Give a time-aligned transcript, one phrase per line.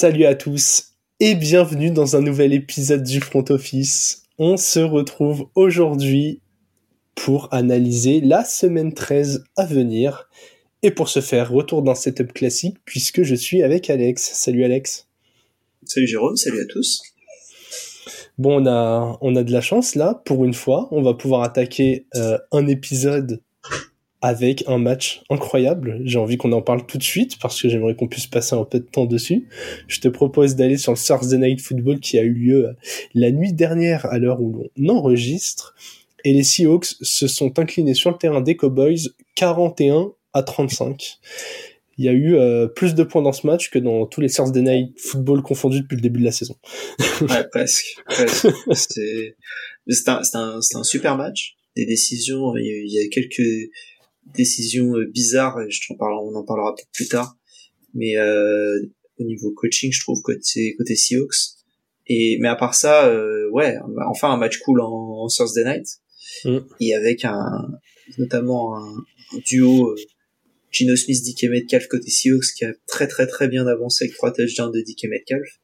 [0.00, 4.22] Salut à tous et bienvenue dans un nouvel épisode du Front Office.
[4.38, 6.40] On se retrouve aujourd'hui
[7.14, 10.30] pour analyser la semaine 13 à venir.
[10.82, 14.22] Et pour ce faire, retour d'un setup classique puisque je suis avec Alex.
[14.22, 15.06] Salut Alex.
[15.84, 17.02] Salut Jérôme, salut à tous.
[18.38, 20.88] Bon, on a, on a de la chance là, pour une fois.
[20.92, 23.42] On va pouvoir attaquer euh, un épisode
[24.22, 26.00] avec un match incroyable.
[26.04, 28.64] J'ai envie qu'on en parle tout de suite parce que j'aimerais qu'on puisse passer un
[28.64, 29.48] peu de temps dessus.
[29.88, 32.72] Je te propose d'aller sur le Thursday Night Football qui a eu lieu euh,
[33.14, 35.74] la nuit dernière à l'heure où l'on enregistre.
[36.24, 41.18] Et les Seahawks se sont inclinés sur le terrain des Cowboys 41 à 35.
[41.96, 44.28] Il y a eu euh, plus de points dans ce match que dans tous les
[44.28, 46.56] Thursday Night Football confondus depuis le début de la saison.
[47.22, 47.94] ouais, presque.
[50.34, 51.56] un, un super match.
[51.76, 53.70] Des décisions, il y a quelques
[54.26, 57.36] décisions euh, bizarres, je t'en parle, on en parlera peut-être plus tard.
[57.94, 58.78] Mais euh,
[59.18, 61.56] au niveau coaching, je trouve côté côté Seahawks.
[62.06, 63.76] Et mais à part ça, euh, ouais,
[64.08, 65.86] enfin un match cool en, en Thursday Night.
[66.44, 66.58] Mm.
[66.80, 67.68] Et avec un
[68.18, 69.04] notamment un,
[69.46, 69.94] duo
[70.70, 74.32] Gino Smith, DK Metcalf côté Seahawks qui a très très très bien avancé avec trois
[74.32, 75.59] touchdowns de DK Metcalf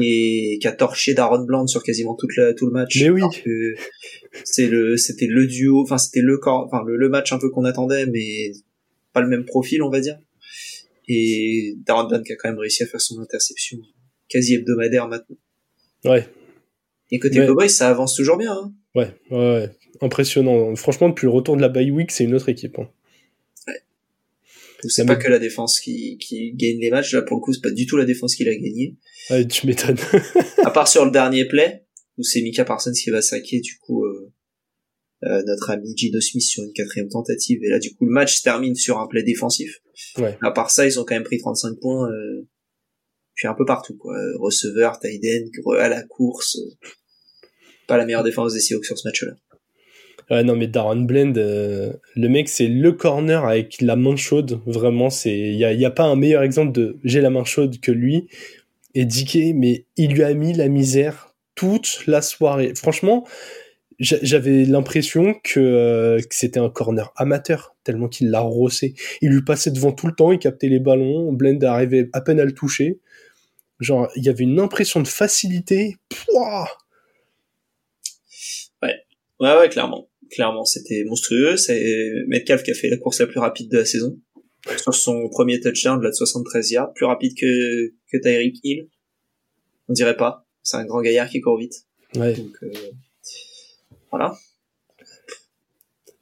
[0.00, 3.00] et qui a torché Darren Bland sur quasiment toute la, tout le match.
[3.00, 3.22] Mais oui.
[4.44, 7.64] C'est le, c'était le duo, enfin c'était le corps, enfin le, match un peu qu'on
[7.64, 8.52] attendait, mais
[9.12, 10.18] pas le même profil, on va dire.
[11.08, 13.78] Et Darren Bland qui a quand même réussi à faire son interception
[14.28, 15.36] quasi hebdomadaire maintenant.
[16.04, 16.26] Ouais.
[17.10, 18.52] Et côté Cowboys, ça avance toujours bien.
[18.52, 18.72] Hein.
[18.94, 20.74] Ouais, ouais, impressionnant.
[20.74, 22.78] Franchement, depuis le retour de la bye week, c'est une autre équipe.
[22.78, 22.88] Hein.
[24.88, 27.12] C'est pas que la défense qui, qui gagne les matchs.
[27.12, 28.96] Là, pour le coup, c'est pas du tout la défense qui l'a gagné.
[29.30, 29.98] Ouais, tu m'étonnes.
[30.64, 31.84] à part sur le dernier play,
[32.18, 34.32] où c'est Mika Parsons qui va saquer, du coup, euh,
[35.24, 37.58] euh, notre ami Gino Smith sur une quatrième tentative.
[37.62, 39.80] Et là, du coup, le match se termine sur un play défensif.
[40.18, 40.36] Ouais.
[40.42, 42.46] À part ça, ils ont quand même pris 35 points, euh,
[43.34, 44.16] puis un peu partout, quoi.
[44.38, 46.58] Receveur, tight end, à la course.
[47.86, 49.32] Pas la meilleure défense des Seahawks sur ce match-là.
[50.30, 54.60] Ouais, non, mais Darren Blend, euh, le mec, c'est le corner avec la main chaude.
[54.66, 57.44] Vraiment, c'est, il y a, y a, pas un meilleur exemple de j'ai la main
[57.44, 58.26] chaude que lui.
[58.94, 62.72] Et Dickey, mais il lui a mis la misère toute la soirée.
[62.74, 63.24] Franchement,
[64.00, 68.94] j'avais l'impression que, euh, que c'était un corner amateur, tellement qu'il l'a rossé.
[69.22, 72.40] Il lui passait devant tout le temps, il captait les ballons, Blend arrivait à peine
[72.40, 72.98] à le toucher.
[73.80, 75.96] Genre, il y avait une impression de facilité.
[76.08, 76.68] Pouah
[78.82, 79.04] ouais,
[79.40, 81.56] ouais, ouais, clairement clairement c'était monstrueux.
[81.56, 84.18] C'est Metcalf qui a fait la course la plus rapide de la saison
[84.76, 88.88] sur son premier touchdown de la 73 yards, plus rapide que que Tyreek Hill.
[89.88, 90.46] On dirait pas.
[90.62, 91.86] C'est un grand gaillard qui court vite.
[92.16, 92.34] Ouais.
[92.34, 92.72] Donc euh,
[94.10, 94.34] voilà.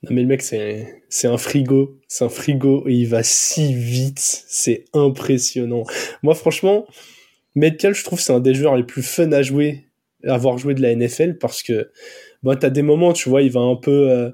[0.02, 3.72] Non mais le mec c'est c'est un frigo, c'est un frigo et il va si
[3.72, 5.84] vite, c'est impressionnant.
[6.22, 6.86] Moi franchement,
[7.54, 9.86] Metcalf je trouve c'est un des joueurs les plus fun à jouer,
[10.24, 11.90] à avoir joué de la NFL parce que
[12.44, 14.30] bah, t'as des moments, tu vois, il va un peu, euh,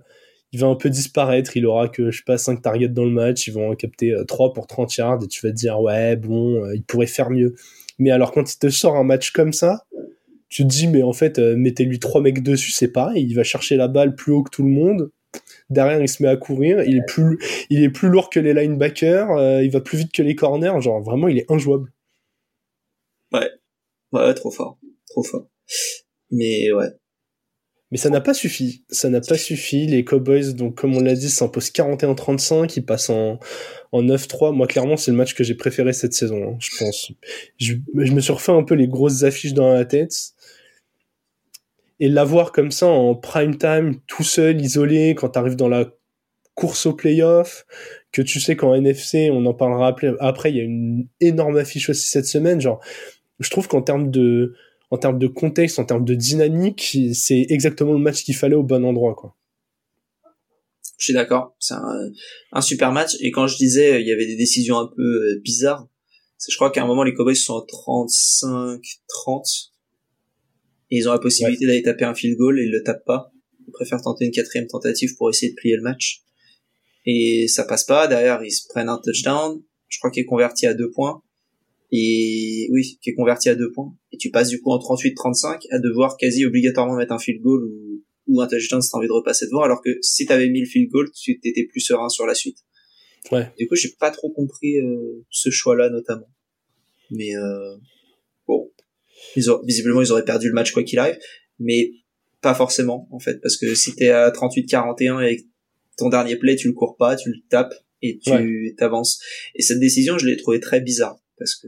[0.53, 1.57] il va un peu disparaître.
[1.57, 3.47] Il aura que, je sais pas, 5 targets dans le match.
[3.47, 6.17] Ils vont en capter 3 euh, pour 30 yards et tu vas te dire, ouais,
[6.17, 7.55] bon, euh, il pourrait faire mieux.
[7.99, 9.85] Mais alors, quand il te sort un match comme ça,
[10.49, 13.25] tu te dis, mais en fait, mettez-lui trois mecs dessus, c'est pareil.
[13.25, 15.13] Il va chercher la balle plus haut que tout le monde.
[15.69, 16.83] Derrière, il se met à courir.
[16.83, 17.39] Il est plus,
[17.71, 19.63] il est plus lourd que les linebackers.
[19.63, 20.81] il va plus vite que les corners.
[20.81, 21.93] Genre, vraiment, il est injouable.
[23.33, 23.49] Ouais.
[24.13, 24.79] Ouais, trop fort.
[25.07, 25.47] Trop fort.
[26.33, 26.89] Mais ouais,
[27.91, 28.85] mais ça n'a pas suffi.
[28.89, 29.87] Ça n'a pas suffi.
[29.87, 32.73] Les Cowboys, donc comme on l'a dit, s'imposent 41-35.
[32.77, 33.41] Ils passent en,
[33.93, 34.55] en 9-3.
[34.55, 37.13] Moi, clairement, c'est le match que j'ai préféré cette saison, hein, je pense.
[37.59, 40.15] Je, je, me suis refait un peu les grosses affiches dans la tête.
[41.99, 45.93] Et l'avoir comme ça en prime time, tout seul, isolé, quand t'arrives dans la
[46.55, 47.67] course au playoff,
[48.13, 51.91] que tu sais qu'en NFC, on en parlera après, il y a une énorme affiche
[51.91, 52.61] aussi cette semaine.
[52.61, 52.81] Genre,
[53.39, 54.55] je trouve qu'en termes de
[54.91, 58.65] en termes de contexte, en termes de dynamique, c'est exactement le match qu'il fallait au
[58.65, 59.37] bon endroit, quoi.
[60.99, 61.75] Je suis d'accord, c'est
[62.53, 63.17] un, super match.
[63.21, 65.89] Et quand je disais il y avait des décisions un peu euh, bizarres,
[66.47, 67.55] je crois qu'à un moment les Cowboys sont
[67.87, 69.71] en 35-30
[70.91, 73.33] et ils ont la possibilité d'aller taper un field goal et ils le tapent pas.
[73.67, 76.23] Ils préfèrent tenter une quatrième tentative pour essayer de plier le match.
[77.07, 78.07] Et ça passe pas.
[78.07, 79.63] Derrière ils se prennent un touchdown.
[79.89, 81.23] Je crois qu'il est converti à deux points
[81.93, 83.93] et oui, qui est converti à deux points.
[84.13, 87.65] Et tu passes du coup en 38-35 à devoir quasi obligatoirement mettre un field goal
[87.65, 90.61] ou, ou un touchdown si t'as envie de repasser devant, alors que si t'avais mis
[90.61, 92.59] le field goal, tu étais plus serein sur la suite.
[93.33, 93.53] Ouais.
[93.59, 96.29] Du coup, j'ai pas trop compris euh, ce choix-là notamment.
[97.11, 97.77] Mais euh,
[98.47, 98.71] bon,
[99.37, 101.19] ils ont, visiblement ils auraient perdu le match quoi qu'il arrive,
[101.59, 101.91] mais
[102.41, 105.47] pas forcément en fait, parce que si t'es à 38-41 et
[105.99, 109.21] ton dernier play tu le cours pas, tu le tapes et tu t'avances.
[109.55, 111.67] Et cette décision, je l'ai trouvée très bizarre parce que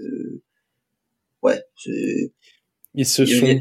[1.42, 2.32] ouais, c'est,
[2.94, 3.60] Ils se sont.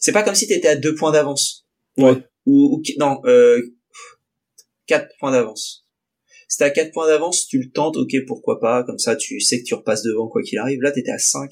[0.00, 1.66] c'est pas comme si t'étais à deux points d'avance.
[1.98, 2.16] Ouais.
[2.46, 3.60] Ou, ou, non, euh,
[4.86, 5.86] quatre points d'avance.
[6.48, 9.60] Si t'as quatre points d'avance, tu le tentes, ok, pourquoi pas, comme ça tu sais
[9.60, 10.80] que tu repasses devant quoi qu'il arrive.
[10.80, 11.50] Là, t'étais à 5.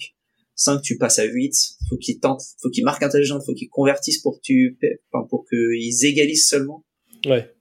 [0.56, 1.54] 5, tu passes à 8.
[1.88, 4.78] Faut qu'ils tentent, faut qu'ils marquent intelligent, faut qu'ils convertissent pour que tu,
[5.10, 6.84] enfin, pour qu'ils égalisent seulement.
[7.26, 7.54] Ouais.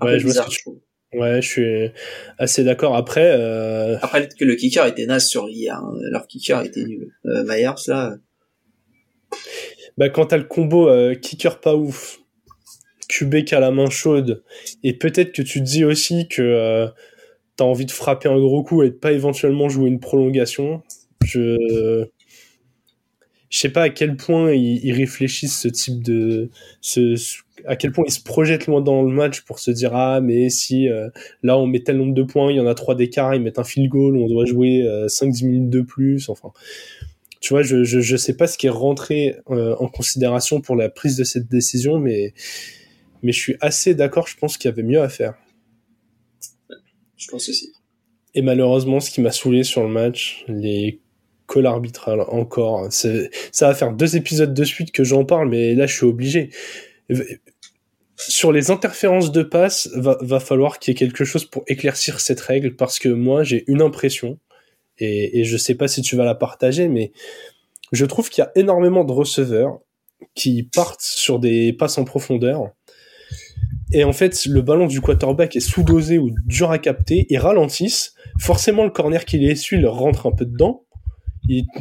[0.00, 0.70] Un Ouais, je vois ce que.
[1.14, 1.90] Ouais, je suis
[2.38, 2.96] assez d'accord.
[2.96, 3.96] Après, euh...
[4.00, 5.92] Après que le kicker était naze sur hier, hein.
[6.10, 7.12] leur kicker était nul.
[7.26, 8.16] Euh, Myers là,
[9.98, 12.20] bah, quand t'as le combo euh, kicker pas ouf,
[13.08, 14.42] QB qui a la main chaude,
[14.82, 16.88] et peut-être que tu te dis aussi que euh,
[17.56, 20.82] t'as envie de frapper un gros coup et de pas éventuellement jouer une prolongation,
[21.24, 22.06] je
[23.50, 26.48] je sais pas à quel point ils, réfléchissent ce type de
[26.80, 27.16] ce-
[27.66, 30.50] à quel point ils se projettent loin dans le match pour se dire ah mais
[30.50, 31.08] si euh,
[31.42, 33.58] là on met tel nombre de points il y en a trois d'écart ils mettent
[33.58, 36.52] un field goal on doit jouer 5-10 minutes de plus enfin
[37.40, 40.76] tu vois je, je je sais pas ce qui est rentré euh, en considération pour
[40.76, 42.34] la prise de cette décision mais
[43.22, 45.34] mais je suis assez d'accord je pense qu'il y avait mieux à faire
[47.22, 47.72] je pense aussi.
[48.34, 51.00] et malheureusement, ce qui m'a saoulé sur le match, les
[51.46, 52.88] calls arbitrales encore.
[52.90, 53.28] Ça
[53.60, 56.50] va faire deux épisodes de suite que j'en parle, mais là, je suis obligé.
[58.28, 62.20] Sur les interférences de passe, va, va falloir qu'il y ait quelque chose pour éclaircir
[62.20, 64.38] cette règle, parce que moi, j'ai une impression,
[64.98, 67.12] et, et je sais pas si tu vas la partager, mais
[67.92, 69.80] je trouve qu'il y a énormément de receveurs
[70.34, 72.70] qui partent sur des passes en profondeur.
[73.92, 78.14] Et en fait, le ballon du quarterback est sous-dosé ou dur à capter, ils ralentissent.
[78.40, 80.84] Forcément, le corner qui les essuie leur rentre un peu dedans.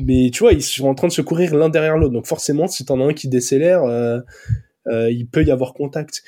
[0.02, 2.14] Mais tu vois, ils sont en train de se courir l'un derrière l'autre.
[2.14, 4.20] Donc forcément, si t'en as un qui décélère, euh,
[4.88, 6.24] il peut y avoir contact.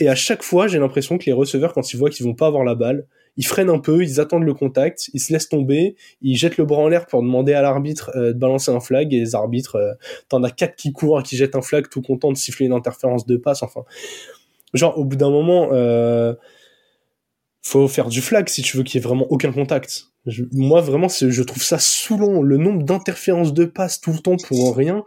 [0.00, 2.46] Et à chaque fois, j'ai l'impression que les receveurs, quand ils voient qu'ils vont pas
[2.46, 3.06] avoir la balle,
[3.36, 6.64] ils freinent un peu, ils attendent le contact, ils se laissent tomber, ils jettent le
[6.64, 9.76] bras en l'air pour demander à l'arbitre euh, de balancer un flag, et les arbitres,
[9.76, 9.92] euh,
[10.28, 13.26] t'en as quatre qui courent, qui jettent un flag tout content de siffler une interférence
[13.26, 13.82] de passe, enfin.
[14.72, 16.34] Genre, au bout d'un moment, euh,
[17.62, 20.08] faut faire du flag si tu veux qu'il y ait vraiment aucun contact.
[20.52, 22.42] Moi, vraiment, je trouve ça saoulant.
[22.42, 25.04] Le nombre d'interférences de passe tout le temps pour rien.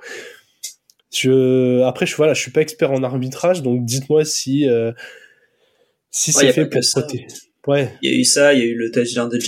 [1.13, 4.91] Je, après, je, voilà, je suis pas expert en arbitrage, donc dites-moi si, euh,
[6.11, 7.27] si Ouais, c'est fait pour protéger.
[7.67, 9.39] Ouais, Il y a eu ça, il y a eu le touchdown de,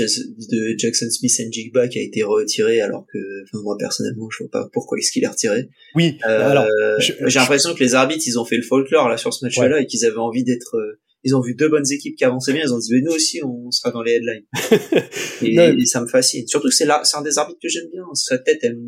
[0.78, 4.52] Jackson Smith and Jigba qui a été retiré alors que, enfin, moi personnellement, je vois
[4.52, 5.70] pas pourquoi est-ce qu'il est retiré.
[5.96, 6.18] oui.
[6.28, 6.68] Euh, alors,
[7.00, 9.80] j'ai je- l'impression que les arbitres, ils ont fait le folklore là sur ce match-là
[9.80, 10.76] et qu'ils avaient envie d'être.
[10.76, 13.12] euh, ils ont vu deux bonnes équipes qui avançaient bien, ils ont dit mais nous
[13.12, 14.46] aussi on sera dans les headlines.
[15.80, 16.46] et, ça me fascine.
[16.48, 18.04] Surtout que c'est là, c'est un des arbitres que j'aime bien.
[18.16, 18.80] Sa tête, elle,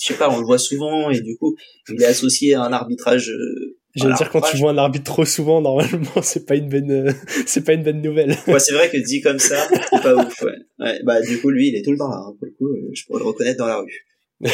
[0.00, 1.56] je sais pas, on le voit souvent et du coup,
[1.88, 3.30] il est associé à un arbitrage.
[3.30, 6.90] euh, j'allais dire quand tu vois un arbitre trop souvent, normalement, c'est pas une bonne,
[6.90, 7.12] euh,
[7.46, 8.36] c'est pas une bonne nouvelle.
[8.46, 10.42] Ouais, c'est vrai que dit comme ça, c'est pas ouf.
[10.42, 10.52] Ouais.
[10.80, 11.00] ouais.
[11.04, 12.16] Bah du coup, lui, il est tout le temps là.
[12.28, 14.06] hein, pour le coup, euh, je pourrais le reconnaître dans la rue.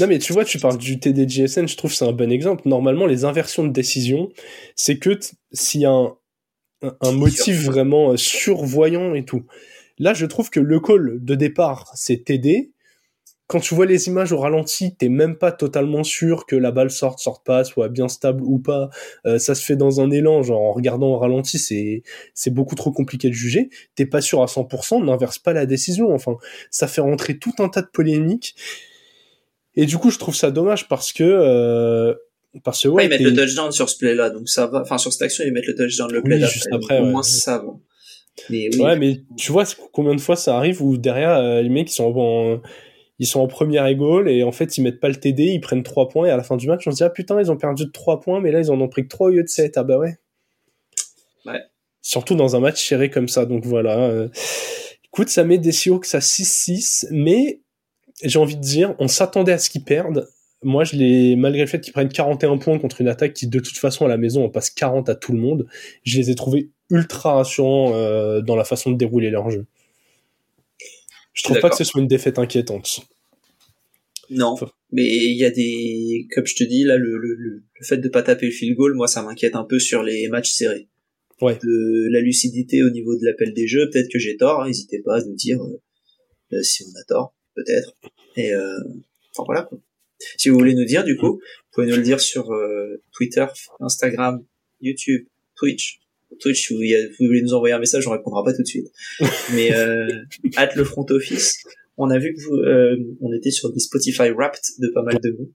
[0.00, 2.62] Non, mais tu vois, tu parles du TDJSN, je trouve que c'est un bon exemple.
[2.66, 4.30] Normalement, les inversions de décision,
[4.76, 5.18] c'est que
[5.52, 6.14] s'il y a un,
[6.82, 9.44] un, un motif vraiment survoyant et tout.
[9.98, 12.72] Là, je trouve que le call de départ, c'est TD.
[13.52, 16.90] Quand tu vois les images au ralenti, t'es même pas totalement sûr que la balle
[16.90, 18.88] sorte, sorte pas, soit bien stable ou pas.
[19.26, 22.76] Euh, ça se fait dans un élan, genre en regardant au ralenti, c'est c'est beaucoup
[22.76, 23.68] trop compliqué de juger.
[23.94, 26.14] T'es pas sûr à 100%, n'inverse pas la décision.
[26.14, 26.38] Enfin,
[26.70, 28.54] ça fait rentrer tout un tas de polémiques.
[29.76, 32.14] Et du coup, je trouve ça dommage parce que euh,
[32.64, 34.80] parce que Ouais, ouais, ils mettent le touchdown sur ce play-là, donc ça va.
[34.80, 37.10] Enfin, sur cette action, ils mettent le touchdown le play Oui, juste après, Au ouais.
[37.10, 37.74] moins, ça va.
[38.48, 38.80] Mais oui.
[38.80, 41.94] Ouais, mais tu vois combien de fois ça arrive où derrière euh, les mecs ils
[41.94, 42.62] sont en,
[43.22, 45.60] ils sont en première et goal et en fait ils mettent pas le TD, ils
[45.60, 47.52] prennent 3 points et à la fin du match on se dit ah putain ils
[47.52, 49.44] ont perdu de 3 points mais là ils en ont pris que 3 au lieu
[49.44, 49.76] de 7.
[49.76, 50.16] Ah bah ouais.
[51.46, 51.60] Ouais.
[52.00, 53.96] Surtout dans un match serré comme ça donc voilà.
[53.96, 54.28] euh.
[55.04, 57.60] Écoute, ça met des Seahawks à 6-6 mais
[58.24, 60.28] j'ai envie de dire on s'attendait à ce qu'ils perdent.
[60.64, 63.58] Moi, je les, malgré le fait qu'ils prennent 41 points contre une attaque qui, de
[63.58, 65.66] toute façon, à la maison, on passe 40 à tout le monde,
[66.04, 69.66] je les ai trouvés ultra rassurants euh, dans la façon de dérouler leur jeu.
[71.32, 73.00] Je trouve pas que ce soit une défaite inquiétante.
[74.32, 74.56] Non.
[74.90, 77.98] Mais il y a des, comme je te dis, là, le, le, le, le fait
[77.98, 80.88] de pas taper le field goal, moi, ça m'inquiète un peu sur les matchs serrés.
[81.40, 81.58] Ouais.
[81.62, 85.00] De la lucidité au niveau de l'appel des jeux, peut-être que j'ai tort, hein, n'hésitez
[85.00, 85.80] pas à nous dire euh,
[86.52, 87.94] euh, si on a tort, peut-être.
[88.36, 88.78] Et euh,
[89.32, 89.78] enfin voilà quoi.
[90.36, 91.40] Si vous voulez nous dire, du coup, vous
[91.72, 93.46] pouvez nous le dire sur euh, Twitter,
[93.80, 94.44] Instagram,
[94.80, 96.00] YouTube, Twitch.
[96.40, 96.78] Twitch, si vous,
[97.26, 98.90] voulez nous envoyer un message, on répondra pas tout de suite.
[99.54, 100.08] Mais euh,
[100.56, 101.64] hâte le front office.
[101.96, 105.18] On a vu que vous, euh, on était sur des Spotify Wrapped de pas mal
[105.22, 105.50] de mots.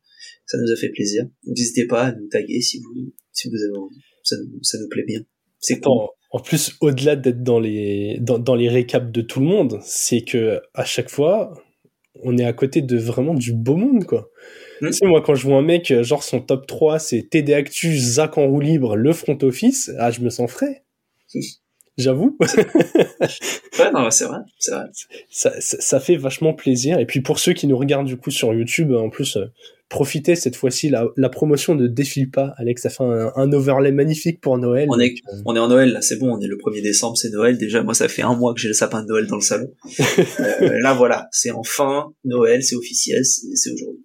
[0.46, 1.28] Ça nous a fait plaisir.
[1.46, 4.02] N'hésitez pas à nous taguer si vous, si vous avez envie.
[4.24, 5.22] Ça nous, ça nous plaît bien.
[5.60, 6.08] C'est cool.
[6.30, 10.22] En plus, au-delà d'être dans les, dans, dans les récaps de tout le monde, c'est
[10.22, 11.54] que à chaque fois,
[12.24, 14.30] on est à côté de vraiment du beau monde, quoi.
[14.82, 14.88] Hmm.
[14.88, 18.00] Tu sais, moi, quand je vois un mec, genre son top 3, c'est TD Actus,
[18.00, 20.84] Zach en roue libre, le front office, ah, je me sens frais.
[21.98, 22.38] J'avoue.
[23.80, 24.86] ouais, non, c'est vrai, c'est vrai.
[25.32, 27.00] Ça, ça, fait vachement plaisir.
[27.00, 29.46] Et puis pour ceux qui nous regardent du coup sur YouTube, en plus, euh,
[29.90, 30.90] profitez cette fois-ci.
[30.90, 32.54] La, la, promotion ne défile pas.
[32.58, 34.88] Alex a fait un, un overlay magnifique pour Noël.
[34.92, 36.36] On est, euh, on est en Noël là, c'est bon.
[36.36, 37.58] On est le 1er décembre, c'est Noël.
[37.58, 39.72] Déjà, moi, ça fait un mois que j'ai le sapin de Noël dans le salon.
[40.40, 44.04] euh, là, voilà, c'est enfin Noël, c'est officiel, c'est aujourd'hui.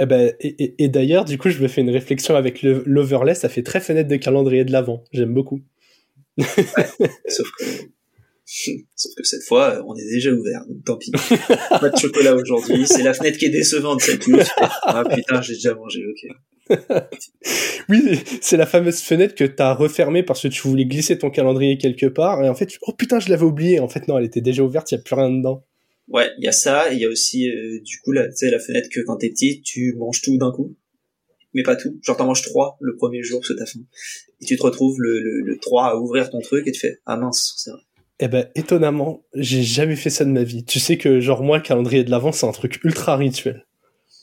[0.00, 3.34] Eh ben, et, et, d'ailleurs, du coup, je me fais une réflexion avec l'overlay.
[3.34, 5.04] Ça fait très fenêtre de calendrier de l'avant.
[5.12, 5.60] J'aime beaucoup.
[6.38, 6.46] Ouais,
[7.28, 7.64] sauf que
[8.96, 11.12] Sauf que cette fois, on est déjà ouvert, donc tant pis.
[11.12, 14.40] Pas de chocolat aujourd'hui, c'est la fenêtre qui est décevante, cette nuit.
[14.82, 16.36] Ah putain, j'ai déjà mangé, ok.
[17.88, 21.78] oui, c'est la fameuse fenêtre que t'as refermée parce que tu voulais glisser ton calendrier
[21.78, 23.78] quelque part, et en fait, oh putain, je l'avais oublié.
[23.78, 25.64] En fait, non, elle était déjà ouverte, il y a plus rien dedans.
[26.08, 28.58] Ouais, il y a ça, et il y a aussi, euh, du coup, sais, la
[28.58, 30.74] fenêtre que quand t'es petit, tu manges tout d'un coup.
[31.54, 31.98] Mais pas tout.
[32.02, 33.80] Genre, t'en manges trois le premier jour parce que t'as faim.
[34.40, 37.00] Et tu te retrouves le, le, le 3 à ouvrir ton truc et tu fais,
[37.06, 37.80] ah mince, c'est vrai.
[38.22, 40.64] Eh ben, étonnamment, j'ai jamais fait ça de ma vie.
[40.64, 43.66] Tu sais que, genre, moi, le calendrier de l'avant, c'est un truc ultra rituel.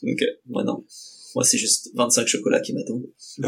[0.04, 0.84] Ok, moi non.
[1.34, 3.06] Moi, c'est juste 25 chocolats qui m'attendent.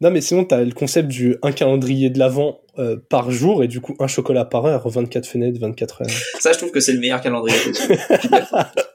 [0.00, 3.68] non, mais sinon, t'as le concept du un calendrier de l'avant euh, par jour et
[3.68, 6.10] du coup un chocolat par heure, 24 fenêtres, 24 heures.
[6.40, 7.98] Ça, je trouve que c'est le meilleur calendrier possible.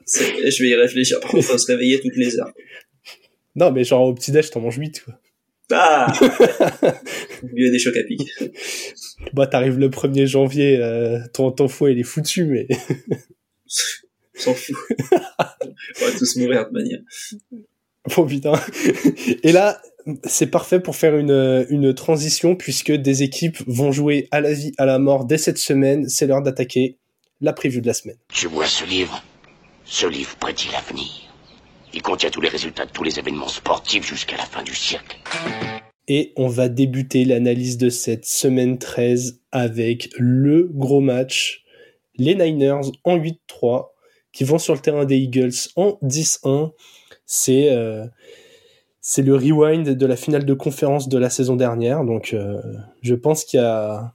[0.06, 1.20] je vais y réfléchir.
[1.20, 2.52] Par contre, faut se réveiller toutes les heures.
[3.58, 5.14] Non, mais genre au petit-déj, t'en manges 8, quoi.
[5.70, 6.12] Ah
[7.42, 8.22] Mieux des chocs à pic.
[9.34, 12.68] Bah, t'arrives le 1er janvier, euh, ton, ton foie, il est foutu, mais...
[14.34, 14.76] s'en fout.
[15.40, 17.00] On va tous mourir de manière.
[18.16, 18.52] Bon, putain.
[19.42, 19.82] Et là,
[20.24, 24.72] c'est parfait pour faire une, une transition, puisque des équipes vont jouer à la vie,
[24.78, 26.08] à la mort dès cette semaine.
[26.08, 26.96] C'est l'heure d'attaquer
[27.40, 28.16] la preview de la semaine.
[28.32, 29.22] Tu vois ce livre
[29.84, 31.27] Ce livre prédit l'avenir.
[31.94, 35.16] Il contient tous les résultats de tous les événements sportifs jusqu'à la fin du siècle.
[36.06, 41.64] Et on va débuter l'analyse de cette semaine 13 avec le gros match.
[42.16, 43.88] Les Niners en 8-3
[44.32, 46.72] qui vont sur le terrain des Eagles en 10-1.
[47.26, 48.04] C'est euh,
[49.00, 52.04] c'est le rewind de la finale de conférence de la saison dernière.
[52.04, 52.60] Donc euh,
[53.02, 54.14] je pense qu'il y a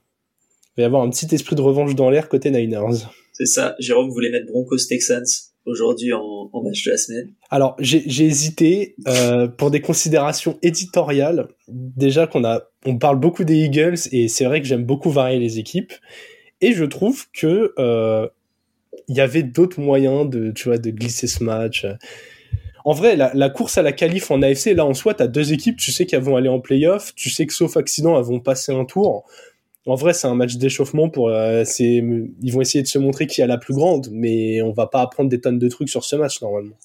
[0.76, 3.06] va y avoir un petit esprit de revanche dans l'air côté Niners.
[3.32, 3.74] C'est ça.
[3.78, 5.24] Jérôme voulait mettre Broncos Texans
[5.66, 11.48] aujourd'hui en, match de la semaine Alors j'ai hésité euh, pour des considérations éditoriales.
[11.68, 12.42] Déjà qu'on
[12.84, 15.92] on parle beaucoup des Eagles et c'est vrai que j'aime beaucoup varier les équipes.
[16.60, 18.28] Et je trouve que euh,
[19.08, 21.86] il y avait d'autres moyens de, tu vois, de glisser ce match.
[22.84, 25.52] En vrai, la, la course à la qualif en AFC, là en soi, t'as deux
[25.52, 28.40] équipes, tu sais qu'elles vont aller en playoff, tu sais que sauf accident, elles vont
[28.40, 29.24] passer un tour.
[29.86, 31.28] En vrai, c'est un match d'échauffement pour.
[31.28, 32.02] Euh, c'est,
[32.42, 35.02] ils vont essayer de se montrer qui a la plus grande, mais on va pas
[35.02, 36.78] apprendre des tonnes de trucs sur ce match normalement.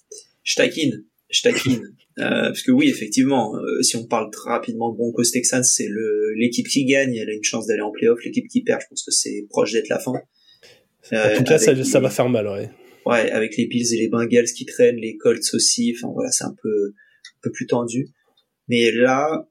[0.43, 1.81] Je taquine, je taquine,
[2.19, 5.87] euh, parce que oui, effectivement, euh, si on parle très rapidement de Broncos Texans, c'est
[5.87, 8.19] le l'équipe qui gagne, elle a une chance d'aller en playoff.
[8.25, 10.13] L'équipe qui perd, je pense que c'est proche d'être la fin.
[11.13, 12.69] en tout cas, ça, ça, va faire mal, ouais.
[13.05, 15.93] Ouais, avec les Bills et les Bengals qui traînent, les Colts aussi.
[15.95, 16.93] Enfin voilà, c'est un peu
[17.39, 18.09] un peu plus tendu.
[18.67, 19.43] Mais là, euh,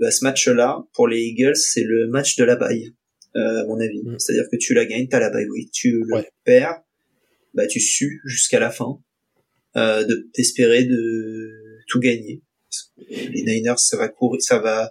[0.00, 2.94] bah, ce match-là, pour les Eagles, c'est le match de la baille,
[3.36, 4.02] euh, à mon avis.
[4.02, 4.18] Mm.
[4.18, 5.70] C'est-à-dire que tu la gagnes, t'as la baille, oui.
[5.72, 6.80] Tu le perds,
[7.54, 8.98] bah tu sues jusqu'à la fin,
[9.76, 12.42] euh, de t'espérer de tout gagner.
[13.08, 14.90] Les Niners, ça va courir, ça va,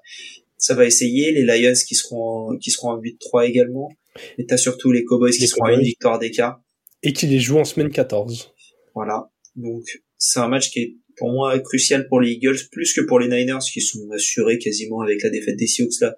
[0.57, 1.31] ça va essayer.
[1.31, 3.89] Les Lions qui seront en, qui seront en 8-3 également.
[4.38, 6.62] Et t'as surtout les Cowboys qui seront à une victoire d'écart.
[7.03, 8.53] Et qui les jouent en semaine 14.
[8.93, 9.29] Voilà.
[9.55, 9.83] Donc,
[10.17, 13.27] c'est un match qui est pour moi crucial pour les Eagles plus que pour les
[13.27, 16.17] Niners qui sont assurés quasiment avec la défaite des Seahawks là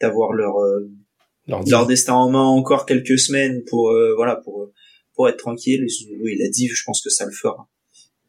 [0.00, 0.90] d'avoir leur euh,
[1.46, 4.70] leur, destin en main encore quelques semaines pour euh, voilà pour
[5.14, 5.86] pour être tranquille.
[6.20, 7.68] Oui la div je pense que ça le fera.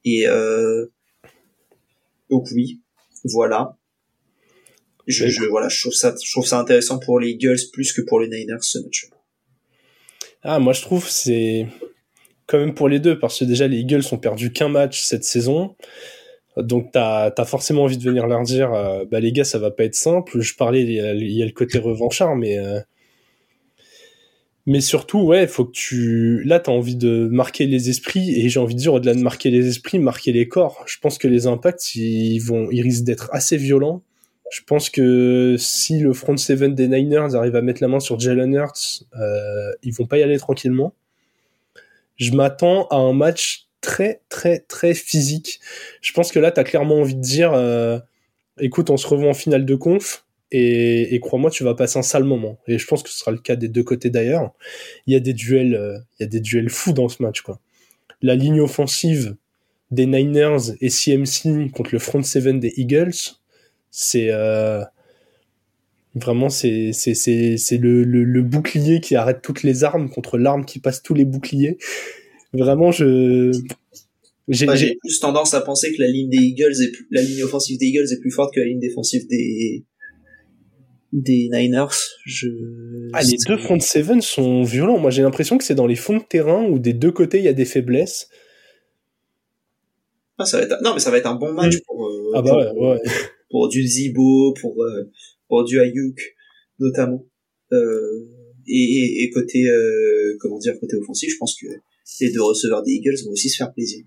[0.05, 0.85] Et euh,
[2.29, 2.81] donc oui
[3.23, 3.77] voilà.
[5.07, 8.01] Je, je, voilà je trouve ça je trouve ça intéressant pour les Eagles plus que
[8.01, 9.09] pour les Niners ce match
[10.43, 11.65] ah moi je trouve c'est
[12.47, 15.25] quand même pour les deux, parce que déjà les Eagles ont perdu qu'un match cette
[15.25, 15.75] saison.
[16.57, 19.69] Donc t'as as forcément envie de venir leur dire, euh, bah les gars, ça va
[19.69, 20.41] pas être simple.
[20.41, 22.79] Je parlais, il y a, le côté revanchard, mais euh,
[24.65, 28.59] mais surtout, ouais, faut que tu là t'as envie de marquer les esprits et j'ai
[28.59, 30.83] envie de dire au-delà de marquer les esprits, marquer les corps.
[30.87, 34.03] Je pense que les impacts ils vont, ils risquent d'être assez violents.
[34.51, 38.19] Je pense que si le front seven des Niners arrive à mettre la main sur
[38.19, 40.93] Jalen Hurts, euh, ils vont pas y aller tranquillement
[42.17, 45.59] je m'attends à un match très très très physique.
[46.01, 47.99] Je pense que là, tu as clairement envie de dire, euh,
[48.59, 50.25] écoute, on se revoit en finale de conf.
[50.51, 52.57] Et, et crois-moi, tu vas passer un sale moment.
[52.67, 54.53] Et je pense que ce sera le cas des deux côtés d'ailleurs.
[55.05, 57.41] Il y a des duels, euh, il y a des duels fous dans ce match,
[57.41, 57.59] quoi.
[58.21, 59.35] la ligne offensive
[59.91, 63.13] des Niners et CMC contre le front seven des Eagles,
[63.91, 64.83] c'est euh,
[66.19, 70.37] vraiment c'est c'est c'est c'est le, le, le bouclier qui arrête toutes les armes contre
[70.37, 71.77] l'arme qui passe tous les boucliers.
[72.53, 73.51] Vraiment, je
[74.49, 77.77] j'ai plus tendance à penser que la ligne des Eagles est plus, la ligne offensive
[77.77, 79.85] des Eagles est plus forte que la ligne défensive des
[81.13, 81.87] des Niners.
[82.25, 82.47] Je
[83.13, 84.99] ah, les deux front seven sont violents.
[84.99, 87.45] Moi, j'ai l'impression que c'est dans les fonds de terrain où des deux côtés il
[87.45, 88.29] y a des faiblesses.
[90.37, 90.75] Ah, ça va être...
[90.83, 93.01] Non, mais ça va être un bon match pour, euh, ah bah pour, ouais,
[93.49, 95.09] pour du Zibo, pour, euh,
[95.47, 96.19] pour du Ayuk,
[96.79, 97.25] notamment.
[97.71, 98.27] Euh,
[98.67, 101.67] et, et, côté, euh, comment dire, côté offensif, je pense que
[102.21, 104.03] les deux receveurs des Eagles vont aussi se faire plaisir.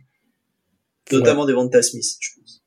[1.12, 1.52] Notamment ouais.
[1.52, 2.62] Devonta Smith, je pense.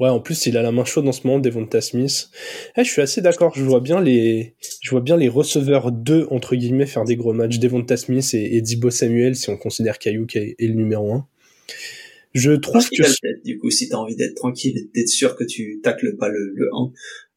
[0.00, 2.28] Ouais, en plus, il a la main chaude en ce moment, Devonta Smith.
[2.76, 3.52] Eh, je suis assez d'accord.
[3.54, 7.32] Je vois bien les, je vois bien les receveurs 2, entre guillemets, faire des gros
[7.32, 7.58] matchs.
[7.58, 11.28] Devonta Smith et, et Dibo Samuel, si on considère qu'Ayuk est, est le numéro 1.
[12.34, 13.42] Je trouve que.
[13.44, 16.68] Du coup, si t'as envie d'être tranquille, d'être sûr que tu tacles pas le, le
[16.74, 16.92] 1.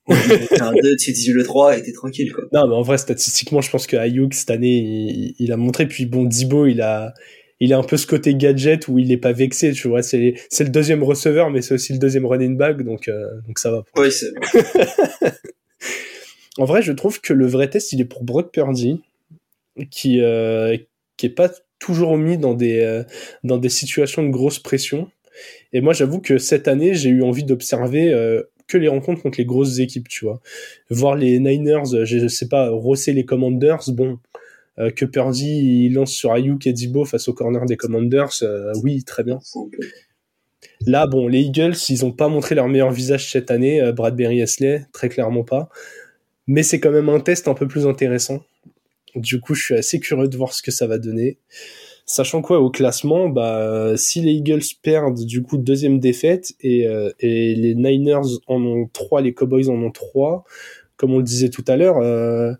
[0.07, 2.45] Un 2, tu dis le 3 et t'es tranquille, quoi.
[2.53, 5.87] Non, mais en vrai, statistiquement, je pense que Ayuk, cette année, il, il, a montré.
[5.87, 7.13] Puis bon, Dibo, il a,
[7.59, 10.03] il a un peu ce côté gadget où il est pas vexé, tu vois.
[10.03, 13.59] C'est, c'est le deuxième receveur, mais c'est aussi le deuxième running back, donc, euh, donc
[13.59, 13.83] ça va.
[13.95, 14.31] Oui, c'est
[16.57, 19.01] En vrai, je trouve que le vrai test, il est pour Brock Purdy,
[19.91, 20.75] qui, euh,
[21.15, 23.03] qui est pas toujours mis dans des, euh,
[23.43, 25.09] dans des situations de grosse pression.
[25.71, 29.37] Et moi, j'avoue que cette année, j'ai eu envie d'observer euh, que les rencontres contre
[29.37, 30.41] les grosses équipes, tu vois.
[30.89, 34.19] Voir les Niners, je sais pas, rosser les Commanders, bon,
[34.79, 39.03] euh, que Purdy lance sur Ayuk et Dibo face au corner des Commanders, euh, oui,
[39.03, 39.39] très bien.
[40.81, 44.41] Là, bon, les Eagles, ils ont pas montré leur meilleur visage cette année, euh, Bradbury
[44.41, 45.69] Esley, très clairement pas.
[46.45, 48.43] Mais c'est quand même un test un peu plus intéressant.
[49.15, 51.39] Du coup, je suis assez curieux de voir ce que ça va donner.
[52.09, 57.11] Sachant quoi, au classement, bah, si les Eagles perdent, du coup, deuxième défaite, et, euh,
[57.19, 60.45] et les Niners en ont trois, les Cowboys en ont trois,
[60.95, 62.53] comme on le disait tout à l'heure, euh,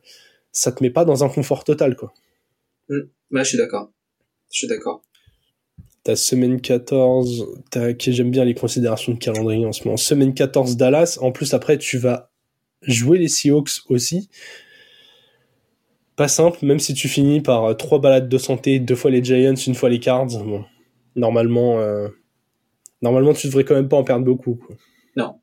[0.52, 2.14] ça te met pas dans un confort total, quoi.
[2.90, 3.00] Mmh.
[3.32, 3.90] Ouais, je suis d'accord.
[4.52, 5.02] Je suis d'accord.
[6.04, 9.98] T'as semaine 14, t'as, j'aime bien les considérations de calendrier en ce moment.
[9.98, 12.32] Semaine 14 Dallas, en plus après tu vas
[12.82, 14.30] jouer les Seahawks aussi
[16.18, 19.24] pas simple, même si tu finis par euh, trois balades de santé, deux fois les
[19.24, 20.28] Giants, une fois les Cards.
[20.44, 20.66] Bon,
[21.16, 22.10] normalement, euh,
[23.02, 24.56] normalement, tu devrais quand même pas en perdre beaucoup.
[24.56, 24.76] Quoi.
[25.16, 25.40] Non.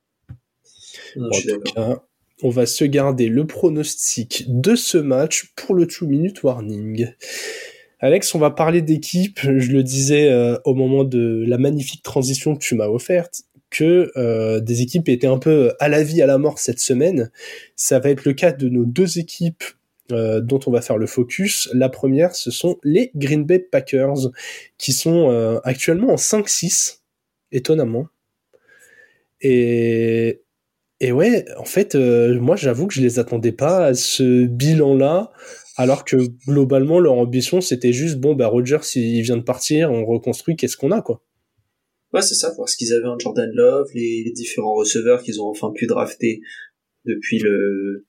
[1.16, 2.02] non bon, en tout cas,
[2.42, 7.06] on va se garder le pronostic de ce match pour le 2 minute warning.
[8.00, 9.40] Alex, on va parler d'équipe.
[9.42, 14.12] Je le disais euh, au moment de la magnifique transition que tu m'as offerte que
[14.16, 17.30] euh, des équipes étaient un peu à la vie, à la mort cette semaine.
[17.76, 19.64] Ça va être le cas de nos deux équipes
[20.12, 21.70] euh, dont on va faire le focus.
[21.72, 24.30] La première, ce sont les Green Bay Packers,
[24.76, 26.98] qui sont euh, actuellement en 5-6,
[27.52, 28.08] étonnamment.
[29.40, 30.42] Et,
[31.00, 35.32] et ouais, en fait, euh, moi j'avoue que je les attendais pas à ce bilan-là,
[35.76, 40.04] alors que globalement leur ambition c'était juste bon bah Rogers il vient de partir, on
[40.04, 41.22] reconstruit, qu'est-ce qu'on a quoi?
[42.12, 45.40] Ouais c'est ça, voir ce qu'ils avaient en Jordan Love, les, les différents receveurs qu'ils
[45.40, 46.40] ont enfin pu drafter
[47.04, 48.06] depuis le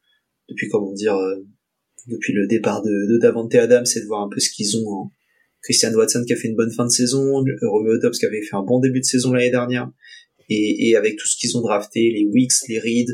[0.47, 1.17] depuis comment dire
[2.07, 4.87] depuis le départ de, de Davante Adams, c'est de voir un peu ce qu'ils ont
[4.87, 5.11] en
[5.61, 8.55] Christian Watson qui a fait une bonne fin de saison, Romeo Dobbs qui avait fait
[8.55, 9.89] un bon début de saison l'année dernière,
[10.49, 13.09] et, et avec tout ce qu'ils ont drafté, les Wicks, les Reed,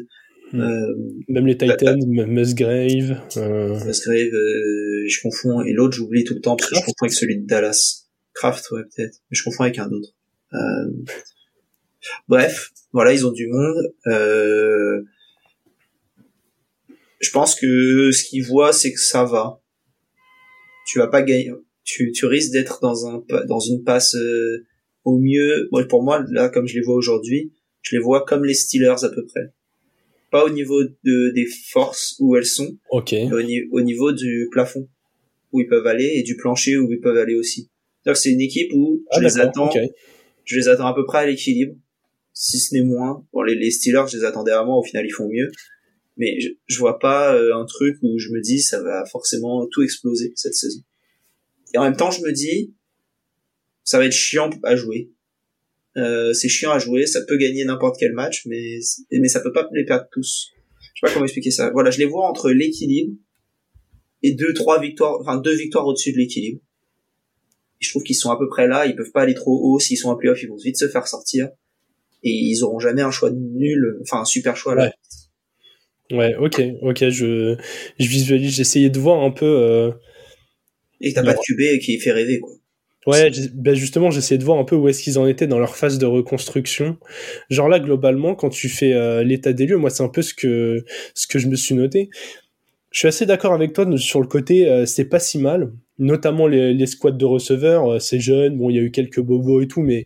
[0.51, 0.62] hmm.
[0.62, 0.95] euh,
[1.30, 3.86] même les Titans, bah, Musgrave, euh...
[3.86, 7.13] Musgrave, euh, je confonds, et l'autre j'oublie tout le temps parce que je confonds avec
[7.13, 10.10] celui de Dallas, Kraft ouais peut-être, mais je confonds avec un autre.
[10.54, 10.91] Euh,
[12.27, 13.93] bref, voilà ils ont du monde.
[17.21, 19.62] Je pense que ce qu'ils voient, c'est que ça va.
[20.88, 21.51] Tu vas pas gagner.
[21.84, 24.65] Tu, tu risques d'être dans un dans une passe euh,
[25.05, 25.67] au mieux.
[25.71, 29.03] Moi, pour moi, là, comme je les vois aujourd'hui, je les vois comme les Steelers
[29.03, 29.53] à peu près.
[30.31, 33.12] Pas au niveau de des forces où elles sont, ok.
[33.12, 34.88] mais au, ni au niveau du plafond
[35.51, 37.69] où ils peuvent aller et du plancher où ils peuvent aller aussi.
[38.13, 39.67] C'est une équipe où je ah, les attends.
[39.67, 39.91] Okay.
[40.43, 41.75] Je les attends à peu près à l'équilibre,
[42.34, 43.25] si ce n'est moins.
[43.31, 44.77] Bon, les, les Steelers, je les attendais à moins.
[44.77, 45.51] Au final, ils font mieux
[46.21, 49.65] mais je, je vois pas euh, un truc où je me dis ça va forcément
[49.71, 50.81] tout exploser cette saison.
[51.73, 52.75] Et en même temps, je me dis
[53.84, 55.12] ça va être chiant à jouer.
[55.97, 58.79] Euh, c'est chiant à jouer, ça peut gagner n'importe quel match, mais
[59.12, 60.51] mais ça peut pas les perdre tous.
[60.93, 61.71] Je sais pas comment expliquer ça.
[61.71, 63.15] Voilà, je les vois entre l'équilibre
[64.21, 66.62] et deux trois victoires, enfin deux victoires au-dessus de l'équilibre.
[67.79, 69.79] Je trouve qu'ils sont à peu près là, ils peuvent pas aller trop haut.
[69.79, 71.49] S'ils sont en playoff, ils vont vite se faire sortir
[72.23, 74.93] et ils auront jamais un choix nul, enfin un super choix là.
[76.12, 77.56] Ouais, ok, ok, je,
[78.00, 79.45] je visualise, j'essayais de voir un peu.
[79.45, 79.91] Euh...
[81.00, 82.54] Et t'as pas de QB qui fait rêver, quoi.
[83.08, 85.76] Ouais, ben justement, j'essayais de voir un peu où est-ce qu'ils en étaient dans leur
[85.76, 86.97] phase de reconstruction.
[87.50, 90.36] Genre là, globalement, quand tu fais euh, l'état des lieux, moi, c'est un peu ce
[90.36, 92.12] que ce que je me suis noté.
[92.91, 96.45] Je suis assez d'accord avec toi sur le côté, euh, c'est pas si mal, notamment
[96.45, 99.62] les, les squads de receveurs, euh, c'est jeune, bon, il y a eu quelques bobos
[99.62, 100.06] et tout, mais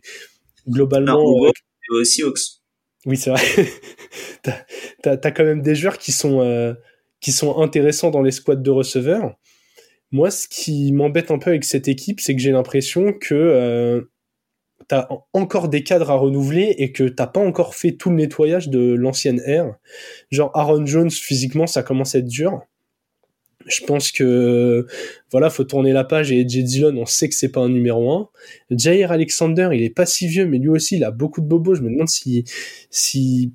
[0.68, 1.20] globalement.
[1.20, 1.50] Non,
[1.90, 2.55] aussi Ox.
[3.06, 3.42] Oui, c'est vrai.
[5.02, 6.76] t'as as, quand même des joueurs qui sont
[7.20, 9.36] qui sont intéressants dans les squads de receveurs.
[10.12, 14.02] Moi, ce qui m'embête un peu avec cette équipe, c'est que j'ai l'impression que euh,
[14.88, 18.68] t'as encore des cadres à renouveler et que t'as pas encore fait tout le nettoyage
[18.68, 19.74] de l'ancienne ère.
[20.30, 22.62] Genre Aaron Jones, physiquement, ça commence à être dur.
[23.66, 24.86] Je pense que
[25.30, 26.62] voilà, faut tourner la page et J.
[26.62, 28.28] Dillon, on sait que c'est pas un numéro 1.
[28.70, 31.74] Jair Alexander, il est pas si vieux, mais lui aussi, il a beaucoup de bobos.
[31.74, 32.44] Je me demande si,
[32.90, 33.52] si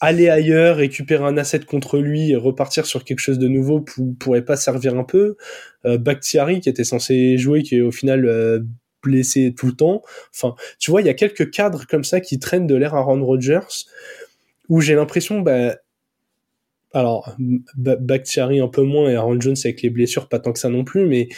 [0.00, 3.84] aller ailleurs, récupérer un asset contre lui et repartir sur quelque chose de nouveau
[4.18, 5.36] pourrait pas servir un peu.
[5.86, 8.60] Euh, Bakhtiari qui était censé jouer, qui est au final euh,
[9.02, 10.02] blessé tout le temps.
[10.34, 13.00] Enfin, tu vois, il y a quelques cadres comme ça qui traînent de l'air à
[13.00, 13.86] Ron Rodgers
[14.68, 15.76] où j'ai l'impression, bah,
[16.94, 17.36] alors
[17.76, 20.84] Bakhtiari un peu moins et Aaron Jones avec les blessures pas tant que ça non
[20.84, 21.28] plus, mais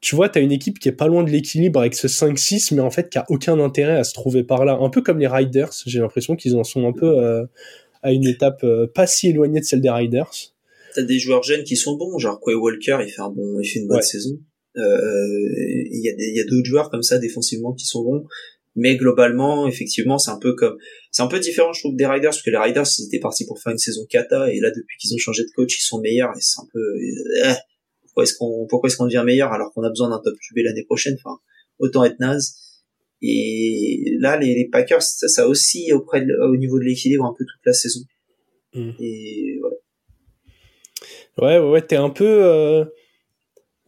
[0.00, 2.80] tu vois, t'as une équipe qui est pas loin de l'équilibre avec ce 5-6, mais
[2.80, 4.76] en fait qui a aucun intérêt à se trouver par là.
[4.80, 7.44] Un peu comme les Riders, j'ai l'impression qu'ils en sont un peu euh,
[8.02, 10.32] à une étape euh, pas si éloignée de celle des Riders.
[10.94, 13.66] T'as des joueurs jeunes qui sont bons, genre Quay Walker, il fait un bon, il
[13.66, 14.38] fait une bonne saison.
[14.76, 14.82] Euh,
[15.90, 18.24] il y a il y a d'autres joueurs comme ça défensivement qui sont bons,
[18.74, 20.76] mais globalement, effectivement, c'est un peu comme,
[21.10, 23.46] c'est un peu différent, je trouve, des Riders, parce que les Riders, ils étaient partis
[23.46, 26.00] pour faire une saison kata, et là, depuis qu'ils ont changé de coach, ils sont
[26.00, 27.52] meilleurs, et c'est un peu, euh,
[28.02, 30.64] pourquoi est-ce qu'on, pourquoi est-ce qu'on devient meilleur alors qu'on a besoin d'un top QB
[30.64, 31.38] l'année prochaine, enfin,
[31.78, 32.54] autant être naze.
[33.20, 37.44] Et là, les, les Packers, ça, ça aussi auprès au niveau de l'équilibre un peu
[37.44, 38.00] toute la saison.
[38.74, 38.90] Mm.
[38.98, 39.78] Et ouais.
[41.38, 42.44] Ouais, ouais, t'es un peu.
[42.44, 42.84] Euh...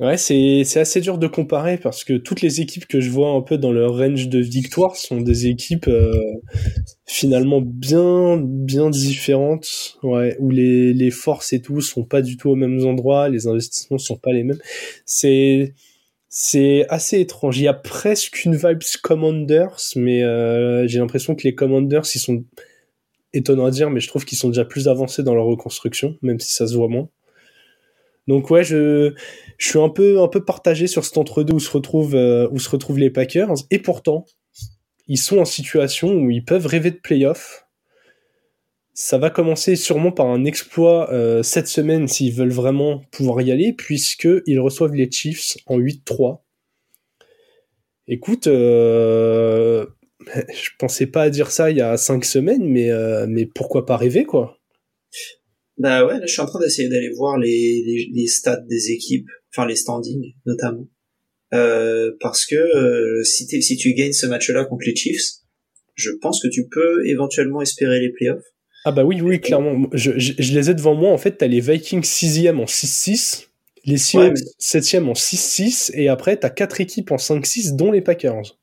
[0.00, 3.42] Ouais, c'est assez dur de comparer parce que toutes les équipes que je vois un
[3.42, 6.12] peu dans leur range de victoire sont des équipes euh,
[7.06, 12.50] finalement bien bien différentes, ouais, où les les forces et tout sont pas du tout
[12.50, 14.58] aux mêmes endroits, les investissements sont pas les mêmes.
[15.06, 15.74] C'est
[16.28, 17.58] c'est assez étrange.
[17.60, 22.18] Il y a presque une vibes Commanders, mais euh, j'ai l'impression que les Commanders, ils
[22.20, 22.44] sont
[23.34, 26.40] étonnants à dire, mais je trouve qu'ils sont déjà plus avancés dans leur reconstruction, même
[26.40, 27.08] si ça se voit moins.
[28.26, 29.14] Donc ouais, je,
[29.58, 33.10] suis un peu partagé sur cet entre-deux où se retrouvent euh, où se retrouvent les
[33.10, 34.24] Packers, et pourtant
[35.06, 37.64] ils sont en situation où ils peuvent rêver de playoffs
[38.94, 43.50] ça va commencer sûrement par un exploit euh, cette semaine s'ils veulent vraiment pouvoir y
[43.50, 46.38] aller, puisqu'ils reçoivent les Chiefs en 8-3.
[48.06, 49.84] Écoute, euh,
[50.30, 54.24] je pensais pas à dire ça il y a 5 semaines, mais pourquoi pas rêver,
[54.24, 54.58] quoi
[55.78, 58.92] Bah ouais, là, je suis en train d'essayer d'aller voir les, les, les, stats des
[58.92, 60.88] équipes, enfin les standings notamment.
[61.52, 65.40] Euh, parce que euh, si, si tu gagnes ce match-là contre les Chiefs,
[65.94, 68.44] je pense que tu peux éventuellement espérer les playoffs.
[68.84, 69.88] Ah bah oui, oui, clairement.
[69.92, 71.10] Je, je, les ai devant moi.
[71.10, 73.46] En fait, t'as les Vikings 6e en 6-6,
[73.86, 78.58] les Seahawks 7e en 6-6, et après, t'as quatre équipes en 5-6, dont les Packers.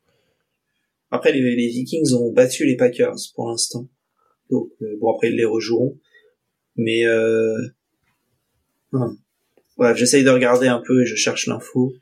[1.10, 3.88] Après, les, les, Vikings ont battu les Packers pour l'instant.
[4.50, 5.98] Donc, euh, bon, après, ils les rejoueront.
[6.82, 7.56] Mais, euh...
[9.78, 11.94] Ouais, j'essaye de regarder un peu et je cherche l'info.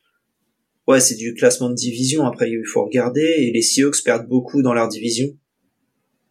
[0.88, 2.26] Ouais, c'est du classement de division.
[2.26, 3.22] Après, il faut regarder.
[3.22, 5.28] Et les Seahawks perdent beaucoup dans leur division.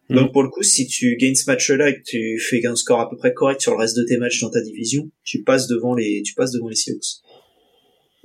[0.09, 0.31] Donc mm.
[0.31, 3.09] pour le coup, si tu gagnes ce match-là et que tu fais un score à
[3.09, 5.93] peu près correct sur le reste de tes matchs dans ta division, tu passes devant
[5.93, 7.21] les, tu passes devant les Seahawks.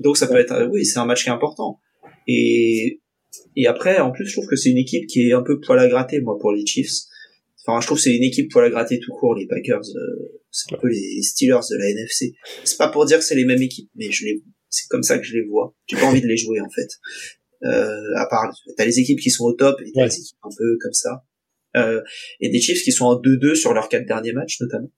[0.00, 1.78] Donc ça peut être, oui, c'est un match qui est important.
[2.26, 3.00] Et
[3.56, 5.78] et après, en plus, je trouve que c'est une équipe qui est un peu poil
[5.78, 7.04] à gratter, moi, pour les Chiefs.
[7.66, 9.80] Enfin, je trouve que c'est une équipe poil à gratter tout court, les Packers.
[9.80, 12.34] Euh, c'est un peu les Steelers de la NFC.
[12.64, 15.18] C'est pas pour dire que c'est les mêmes équipes, mais je les, c'est comme ça
[15.18, 15.74] que je les vois.
[15.86, 16.88] J'ai pas envie de les jouer, en fait.
[17.64, 20.50] Euh, à part, t'as les équipes qui sont au top et t'as les équipes un
[20.56, 21.24] peu comme ça
[21.76, 22.00] euh,
[22.40, 24.90] et des Chiefs qui sont en 2-2 sur leurs quatre derniers matchs notamment.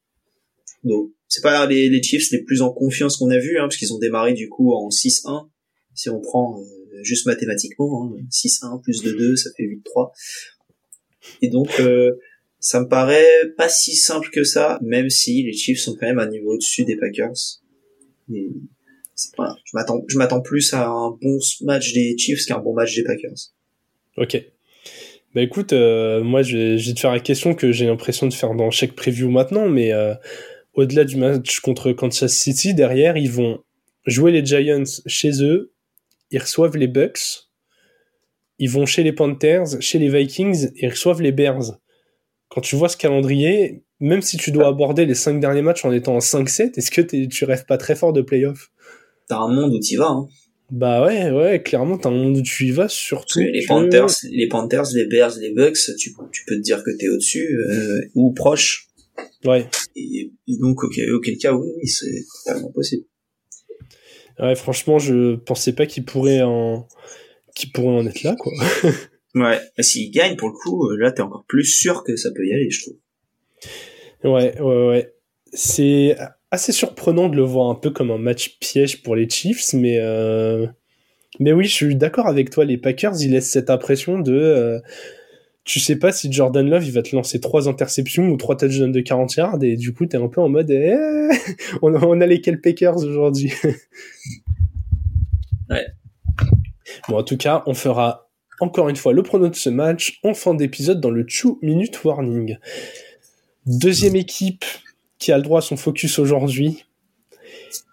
[0.85, 3.76] Donc c'est pas les, les, Chiefs les plus en confiance qu'on a vu, hein, parce
[3.76, 5.48] qu'ils ont démarré du coup en 6-1.
[5.94, 10.11] Si on prend euh, juste mathématiquement, hein, 6-1 plus 2-2, ça fait 8-3.
[11.42, 12.12] Et donc euh,
[12.66, 16.18] ça me paraît pas si simple que ça, même si les Chiefs sont quand même
[16.18, 17.61] à niveau au-dessus des Packers.
[18.35, 18.48] Et
[19.37, 22.74] voilà, je m'attends, je m'attends plus à un bon match des Chiefs qu'à un bon
[22.74, 23.52] match des Packers.
[24.16, 24.42] Ok.
[25.33, 28.55] Bah écoute, euh, moi je vais, te faire la question que j'ai l'impression de faire
[28.55, 30.14] dans chaque preview maintenant, mais euh,
[30.74, 33.62] au-delà du match contre Kansas City, derrière ils vont
[34.07, 35.72] jouer les Giants chez eux,
[36.33, 37.48] ils reçoivent les Bucks,
[38.59, 41.79] ils vont chez les Panthers, chez les Vikings ils reçoivent les Bears.
[42.57, 45.92] Quand tu vois ce calendrier, même si tu dois aborder les cinq derniers matchs en
[45.92, 48.73] étant en 5-7, est-ce que tu rêves pas très fort de playoff?
[49.29, 50.09] T'as un monde où t'y vas.
[50.09, 50.27] Hein.
[50.71, 53.40] Bah ouais, ouais, clairement, t'as un monde où tu y vas, surtout.
[53.40, 57.09] les Panthers, les Panthers, les Bears, les Bucks, tu, tu peux te dire que t'es
[57.11, 58.88] au-dessus, euh, ou proche.
[59.45, 59.69] Ouais.
[59.95, 63.05] Et, donc, auquel cas, oui, oui c'est totalement possible.
[64.38, 66.88] Ouais, franchement, je pensais pas qu'il pourrait en,
[67.55, 68.53] qu'il pourrait en être là, quoi.
[69.37, 69.61] ouais.
[69.81, 72.70] S'il gagne, pour le coup, là, t'es encore plus sûr que ça peut y aller,
[72.70, 72.96] je trouve.
[74.25, 75.14] Ouais, ouais, ouais.
[75.53, 76.16] C'est
[76.51, 79.99] assez surprenant de le voir un peu comme un match piège pour les Chiefs, mais
[80.01, 80.66] euh...
[81.38, 82.64] mais oui, je suis d'accord avec toi.
[82.64, 84.81] Les Packers, ils laissent cette impression de euh...
[85.64, 88.92] tu sais pas si Jordan Love il va te lancer trois interceptions ou trois touchdowns
[88.92, 90.94] de 40 yards et du coup t'es un peu en mode eh,
[91.83, 93.53] on, a, on a lesquels Packers aujourd'hui?
[95.70, 95.87] ouais.
[97.09, 98.26] Bon, en tout cas, on fera
[98.61, 102.03] encore une fois le prono de ce match en fin d'épisode dans le 2 minute
[102.05, 102.57] warning.
[103.66, 104.64] Deuxième équipe
[105.19, 106.85] qui a le droit à son focus aujourd'hui,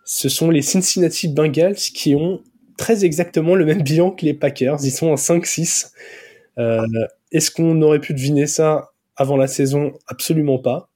[0.06, 2.42] ce sont les Cincinnati Bengals qui ont
[2.78, 4.78] très exactement le même bilan que les Packers.
[4.84, 5.92] Ils sont en 5-6.
[6.58, 6.86] Euh,
[7.32, 9.94] est-ce qu'on aurait pu deviner ça avant la saison?
[10.08, 10.90] Absolument pas.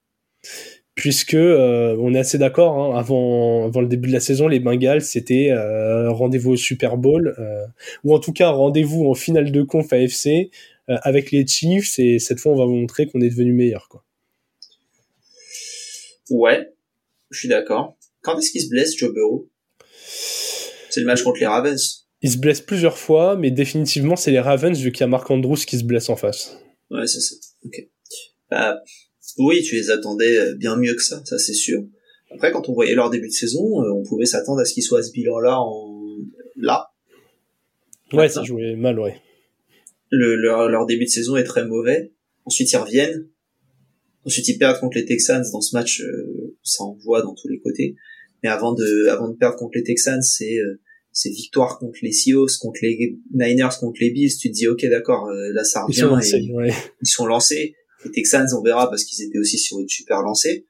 [0.97, 4.59] Puisque euh, on est assez d'accord, hein, avant, avant le début de la saison, les
[4.59, 7.33] Bengals c'était euh, rendez-vous au Super Bowl,
[8.03, 10.51] ou en tout cas rendez-vous en finale de conf AFC
[10.87, 13.87] avec les Chiefs, et cette fois on va vous montrer qu'on est devenu meilleur.
[13.89, 14.03] Quoi.
[16.29, 16.73] Ouais,
[17.29, 17.97] je suis d'accord.
[18.21, 19.47] Quand est-ce qu'il se blesse, Joe Burrow?
[20.89, 22.07] C'est le match contre les Ravens.
[22.21, 25.29] Il se blesse plusieurs fois, mais définitivement, c'est les Ravens vu qu'il y a Mark
[25.29, 26.57] Andrews qui se blesse en face.
[26.89, 27.35] Ouais, c'est ça.
[27.63, 27.87] Ok.
[28.49, 28.81] Bah,
[29.37, 31.83] oui, tu les attendais euh, bien mieux que ça, ça c'est sûr.
[32.31, 34.83] Après, quand on voyait leur début de saison, euh, on pouvait s'attendre à ce qu'ils
[34.83, 36.17] soient à ce bilan-là en
[36.55, 36.87] là.
[38.13, 39.15] Ouais, ça jouait mal, ouais.
[40.09, 42.13] Le, leur, leur début de saison est très mauvais.
[42.45, 43.27] Ensuite, ils reviennent.
[44.25, 47.59] Ensuite, ils perdent contre les Texans dans ce match, euh, ça envoie dans tous les
[47.59, 47.95] côtés.
[48.43, 50.79] Mais avant de, avant de perdre contre les Texans, c'est euh,
[51.11, 54.31] c'est victoire contre les Seahawks, contre les Niners, contre les Bills.
[54.39, 55.97] Tu te dis, ok, d'accord, euh, là ça revient.
[55.97, 56.73] Ils sont lancés.
[57.01, 57.75] Ils sont lancés.
[58.05, 60.65] Les Texans, on verra parce qu'ils étaient aussi sur une super lancée.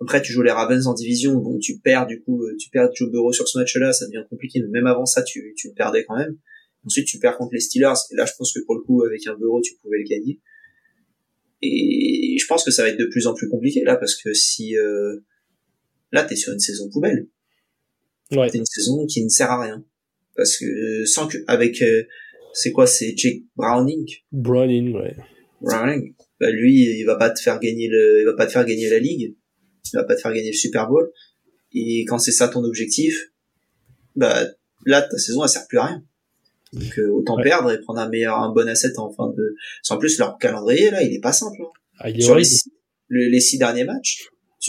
[0.00, 3.10] Après, tu joues les Ravens en division, bon, tu perds du coup, tu perds Joe
[3.10, 4.60] Burrow sur ce match-là, ça devient compliqué.
[4.60, 6.36] Mais même avant ça, tu tu perdais quand même.
[6.84, 7.94] Ensuite, tu perds contre les Steelers.
[8.10, 10.40] Et là, je pense que pour le coup, avec un Burrow, tu pouvais le gagner.
[11.62, 14.34] Et je pense que ça va être de plus en plus compliqué là parce que
[14.34, 15.20] si euh,
[16.10, 17.28] là t'es sur une saison poubelle,
[18.32, 18.50] ouais.
[18.50, 19.84] t'es une saison qui ne sert à rien
[20.34, 22.02] parce que sans que avec euh,
[22.52, 24.06] c'est quoi c'est Jake Browning?
[24.32, 25.16] Browning ouais
[25.60, 28.66] Browning bah lui il va pas te faire gagner le il va pas te faire
[28.66, 29.34] gagner la ligue
[29.92, 31.10] il va pas te faire gagner le Super Bowl
[31.72, 33.14] et quand c'est ça ton objectif
[34.16, 34.44] bah
[34.84, 36.04] là ta saison elle sert plus à rien
[36.72, 39.56] donc euh, autant perdre et prendre un meilleur, un bon asset en fin de.
[39.90, 41.58] En plus leur calendrier là, il est pas simple.
[41.60, 41.70] Hein.
[41.98, 42.70] Ah, Sur les six,
[43.10, 44.28] les six, derniers matchs,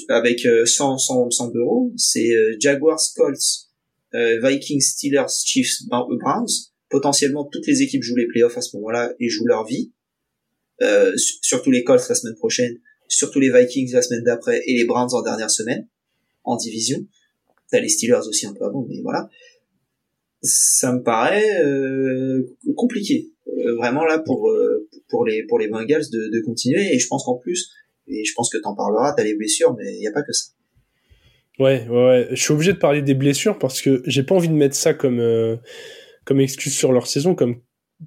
[0.10, 3.70] avec euh, 100 100 100 euros, c'est euh, Jaguars, Colts,
[4.16, 6.72] euh, Vikings, Steelers, Chiefs, Browns.
[6.90, 9.94] Potentiellement toutes les équipes jouent les playoffs à ce moment-là et jouent leur vie.
[11.18, 15.14] Surtout les Colts la semaine prochaine, surtout les Vikings la semaine d'après et les Browns
[15.14, 15.88] en dernière semaine
[16.44, 17.06] en division.
[17.72, 19.30] T'as les Steelers aussi un peu avant, mais voilà.
[20.42, 23.30] Ça me paraît euh, compliqué.
[23.48, 27.08] Euh, vraiment là pour euh, pour les pour les Bengals de, de continuer et je
[27.08, 27.72] pense qu'en plus
[28.08, 30.52] et je pense que t'en parleras t'as les blessures mais il a pas que ça.
[31.60, 32.28] Ouais, ouais ouais.
[32.32, 34.94] Je suis obligé de parler des blessures parce que j'ai pas envie de mettre ça
[34.94, 35.22] comme
[36.26, 37.36] comme excuse sur leur saison.
[37.36, 37.62] Comme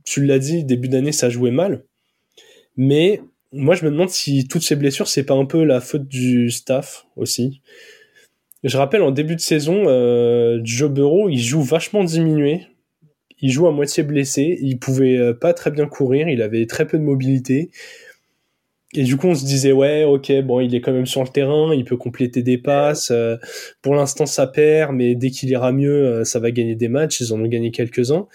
[0.05, 1.85] tu l'as dit début d'année ça jouait mal
[2.76, 6.08] mais moi je me demande si toutes ces blessures c'est pas un peu la faute
[6.08, 7.60] du staff aussi
[8.66, 12.62] je rappelle, en début de saison, euh, Joe Burrow, il joue vachement diminué.
[13.40, 14.58] Il joue à moitié blessé.
[14.60, 16.28] Il pouvait euh, pas très bien courir.
[16.28, 17.70] Il avait très peu de mobilité.
[18.94, 21.28] Et du coup, on se disait, ouais, ok, bon, il est quand même sur le
[21.28, 23.10] terrain, il peut compléter des passes.
[23.12, 23.36] Euh,
[23.82, 27.20] pour l'instant, ça perd, mais dès qu'il ira mieux, ça va gagner des matchs.
[27.20, 28.26] Ils en ont gagné quelques-uns.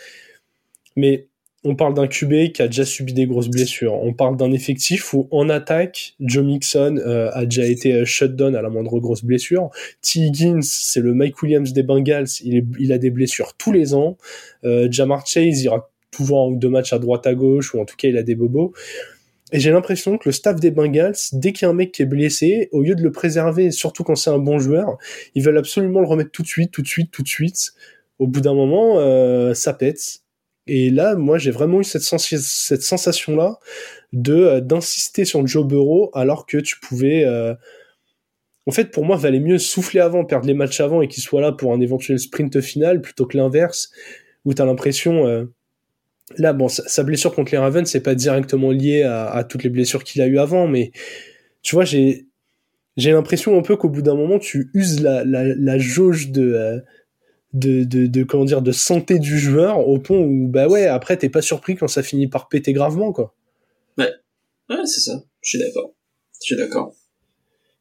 [0.95, 1.27] Mais
[1.63, 3.93] on parle d'un QB qui a déjà subi des grosses blessures.
[3.93, 8.35] On parle d'un effectif où en attaque, Joe Mixon euh, a déjà été euh, shut
[8.35, 9.69] down à la moindre grosse blessure.
[10.01, 10.21] T.
[10.21, 14.17] Higgins, c'est le Mike Williams des Bengals, il, il a des blessures tous les ans.
[14.63, 17.95] Euh, Jamar Chase ira toujours en deux matchs à droite à gauche, ou en tout
[17.95, 18.73] cas il a des bobos.
[19.53, 22.01] Et j'ai l'impression que le staff des Bengals, dès qu'il y a un mec qui
[22.01, 24.97] est blessé, au lieu de le préserver, surtout quand c'est un bon joueur,
[25.35, 27.73] ils veulent absolument le remettre tout de suite, tout de suite, tout de suite.
[28.17, 30.21] Au bout d'un moment, euh, ça pète
[30.67, 33.59] et là, moi, j'ai vraiment eu cette, sensation-là
[34.13, 37.25] de euh, d'insister sur Joe Burrow alors que tu pouvais.
[37.25, 37.55] Euh,
[38.67, 41.41] en fait, pour moi, valait mieux souffler avant, perdre les matchs avant et qu'il soit
[41.41, 43.91] là pour un éventuel sprint final plutôt que l'inverse,
[44.45, 45.25] où tu as l'impression.
[45.25, 45.45] Euh,
[46.37, 50.03] là, bon, sa, blessure contre les Ravens, c'est pas directement lié à, toutes les blessures
[50.03, 50.91] qu'il a eu avant, mais
[51.63, 52.25] tu vois, j'ai
[52.97, 56.81] l'impression un peu qu'au bout d'un moment, tu uses la, la jauge de
[57.53, 61.17] de, de, de, comment dire de santé du joueur au point où bah ouais après
[61.17, 63.35] t'es pas surpris quand ça finit par péter gravement quoi.
[63.97, 64.11] Ouais,
[64.69, 65.23] ouais c'est ça.
[65.41, 65.93] Je suis d'accord.
[66.41, 66.93] Je suis d'accord.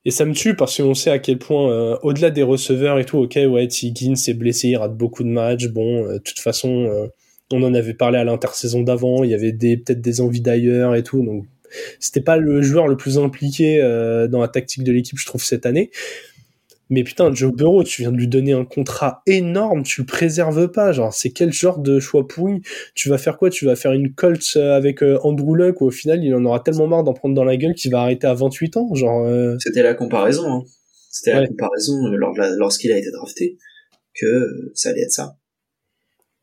[0.05, 3.05] Et ça me tue parce qu'on sait à quel point, euh, au-delà des receveurs et
[3.05, 5.69] tout, ok, ouais, Higgins est blessé, il rate beaucoup de matchs.
[5.69, 7.07] Bon, euh, de toute façon, euh,
[7.53, 10.95] on en avait parlé à l'intersaison d'avant, il y avait des peut-être des envies d'ailleurs
[10.95, 11.45] et tout, donc
[11.99, 13.79] c'était pas le joueur le plus impliqué
[14.29, 15.91] dans la tactique de l'équipe, je trouve, cette année.
[16.91, 20.71] Mais putain, Joe Burrow, tu viens de lui donner un contrat énorme, tu le préserves
[20.71, 20.93] pas.
[20.93, 22.61] Genre, c'est quel genre de choix pourri
[22.95, 23.49] Tu vas faire quoi?
[23.49, 26.45] Tu vas faire une Colts euh, avec euh, Andrew Luck où au final, il en
[26.45, 28.95] aura tellement marre d'en prendre dans la gueule qu'il va arrêter à 28 ans.
[28.95, 29.25] Genre.
[29.25, 29.57] Euh...
[29.61, 30.45] C'était la comparaison.
[30.47, 30.65] Hein.
[31.11, 31.95] C'était la comparaison
[32.59, 33.57] lorsqu'il a été drafté
[34.15, 35.37] que ça allait être ça.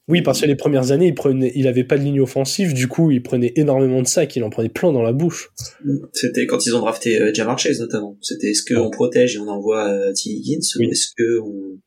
[0.08, 2.88] Oui, parce que les premières années, il prenait, il avait pas de ligne offensive, du
[2.88, 5.50] coup, il prenait énormément de sacs, il en prenait plein dans la bouche.
[6.14, 8.18] C'était quand ils ont drafté euh, Jamar Chase notamment.
[8.22, 10.30] C'était est-ce qu'on protège et on envoie euh, T.
[10.30, 11.80] Higgins ou est-ce que on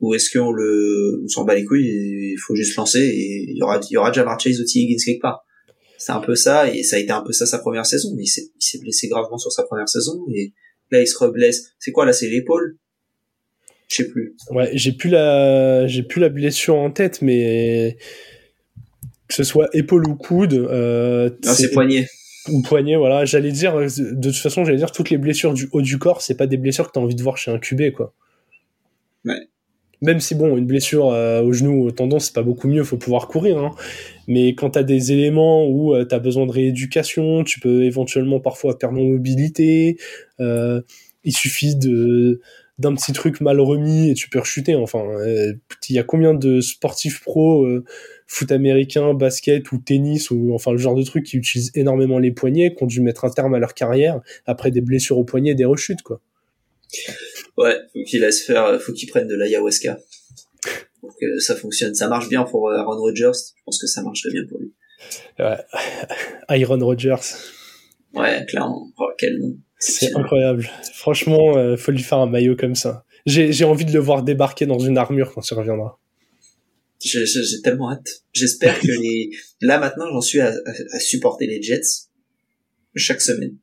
[0.00, 3.46] ou est-ce qu'on le on s'en bat les couilles et il faut juste lancer et
[3.48, 4.80] il y aura il y aura Jamar Chase ou T.
[4.80, 5.46] Higgins quelque part.
[5.96, 8.08] C'est un peu ça et ça a été un peu ça sa première saison.
[8.16, 10.52] Mais il s'est, il s'est blessé gravement sur sa première saison et
[10.90, 11.68] là il se reblesse.
[11.78, 12.78] C'est quoi là C'est l'épaule?
[13.88, 14.34] Je sais plus.
[14.50, 17.96] Ouais, j'ai plus la, j'ai plus la blessure en tête, mais
[19.28, 20.54] que ce soit épaule ou coude.
[20.54, 22.08] Euh, c'est poignet.
[22.50, 23.24] Ou poignet, voilà.
[23.24, 26.36] J'allais dire, de toute façon, j'allais dire toutes les blessures du haut du corps, c'est
[26.36, 28.12] pas des blessures que t'as envie de voir chez un QB, quoi.
[29.24, 29.48] Ouais.
[30.04, 32.98] Même si bon, une blessure euh, au genou, au tendon, c'est pas beaucoup mieux, faut
[32.98, 33.58] pouvoir courir.
[33.58, 33.74] Hein.
[34.28, 38.78] Mais quand t'as des éléments où euh, t'as besoin de rééducation, tu peux éventuellement parfois
[38.78, 39.96] perdre en mobilité.
[40.40, 40.82] Euh,
[41.24, 42.42] il suffit de
[42.78, 44.74] d'un petit truc mal remis et tu peux rechuter.
[44.74, 45.52] Enfin, euh,
[45.88, 47.84] il y a combien de sportifs pro, euh,
[48.26, 52.32] foot américain, basket ou tennis ou enfin le genre de trucs qui utilisent énormément les
[52.32, 55.54] poignets, qui ont dû mettre un terme à leur carrière après des blessures au poignet,
[55.54, 56.20] des rechutes quoi.
[57.56, 59.98] Ouais, faut qu'ils laissent faire, faut qu'ils prennent de l'ayahuasca.
[61.00, 63.32] Pour que ça fonctionne, ça marche bien pour euh, Aaron Rodgers.
[63.56, 64.72] Je pense que ça marcherait bien pour lui.
[65.38, 65.58] Ouais.
[66.58, 67.36] Iron Rodgers.
[68.14, 68.90] Ouais, clairement.
[68.98, 69.56] Oh, quel nom.
[69.78, 70.68] C'est incroyable.
[70.92, 73.04] Franchement, euh, faut lui faire un maillot comme ça.
[73.26, 75.98] J'ai envie de le voir débarquer dans une armure quand il reviendra.
[77.00, 77.24] J'ai
[77.62, 78.24] tellement hâte.
[78.32, 79.30] J'espère que les...
[79.60, 80.54] Là maintenant, j'en suis à,
[81.00, 82.08] supporter les Jets
[82.94, 83.56] chaque semaine.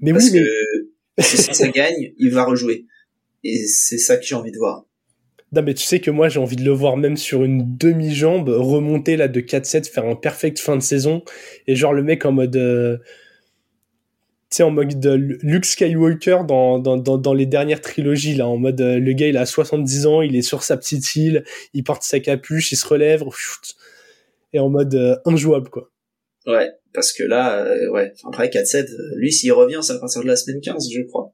[0.00, 2.86] Mais Parce oui, que si ça gagne, il va rejouer.
[3.44, 4.86] Et c'est ça que j'ai envie de voir.
[5.52, 8.48] Non mais tu sais que moi j'ai envie de le voir même sur une demi-jambe
[8.48, 11.24] remonter là de 4-7, faire un perfect fin de saison
[11.66, 12.98] et genre le mec en mode euh,
[14.56, 18.56] sais, en mode de Luke Skywalker dans, dans, dans, dans, les dernières trilogies, là, en
[18.56, 21.84] mode euh, le gars il a 70 ans, il est sur sa petite île, il
[21.84, 23.22] porte sa capuche, il se relève,
[24.52, 25.90] et en mode euh, injouable, quoi.
[26.46, 30.26] Ouais, parce que là, euh, ouais, après 4-7, lui s'il revient, c'est à partir de
[30.26, 31.32] la semaine 15, je crois.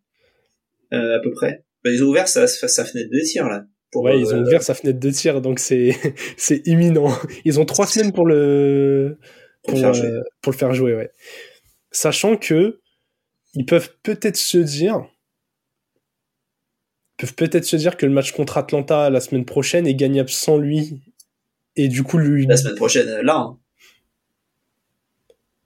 [0.91, 1.65] à peu près.
[1.85, 3.65] Bah, ils ont ouvert sa, sa fenêtre de tir, là.
[3.93, 5.97] Pour, ouais, ils ont ouvert sa fenêtre de tir, donc c'est
[6.37, 7.17] c'est imminent.
[7.47, 9.17] Ils ont trois semaines pour le
[9.63, 11.11] pour le faire jouer, ouais.
[11.93, 12.81] Sachant que
[13.57, 15.09] ils peuvent peut-être se dire
[17.17, 20.59] peuvent peut-être se dire que le match contre Atlanta la semaine prochaine est gagnable sans
[20.59, 21.01] lui.
[21.75, 23.59] Et du coup lui la semaine prochaine là hein.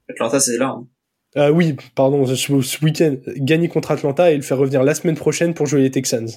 [0.09, 0.87] Atlanta c'est là hein.
[1.35, 5.53] ah oui pardon ce week-end gagner contre Atlanta et le faire revenir la semaine prochaine
[5.53, 6.29] pour jouer les Texans.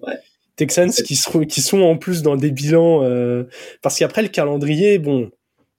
[0.00, 0.18] Ouais.
[0.56, 3.44] Texans qui sont qui sont en plus dans des bilans euh,
[3.80, 5.30] parce qu'après le calendrier bon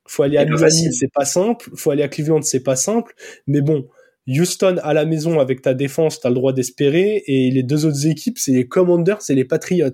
[0.08, 1.70] faut aller à Miami c'est pas simple.
[1.76, 3.14] Faut aller à Cleveland c'est pas simple.
[3.46, 3.88] Mais bon
[4.30, 7.24] Houston à la maison avec ta défense, tu as le droit d'espérer.
[7.28, 9.92] Et les deux autres équipes, c'est les Commanders et les Patriots.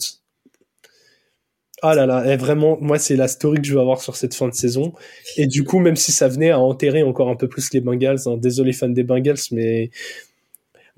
[1.82, 4.34] Ah là là, eh, vraiment, moi, c'est la story que je veux avoir sur cette
[4.34, 4.94] fin de saison.
[5.38, 8.20] Et du coup, même si ça venait à enterrer encore un peu plus les Bengals,
[8.26, 9.92] hein, désolé fans des Bengals, mais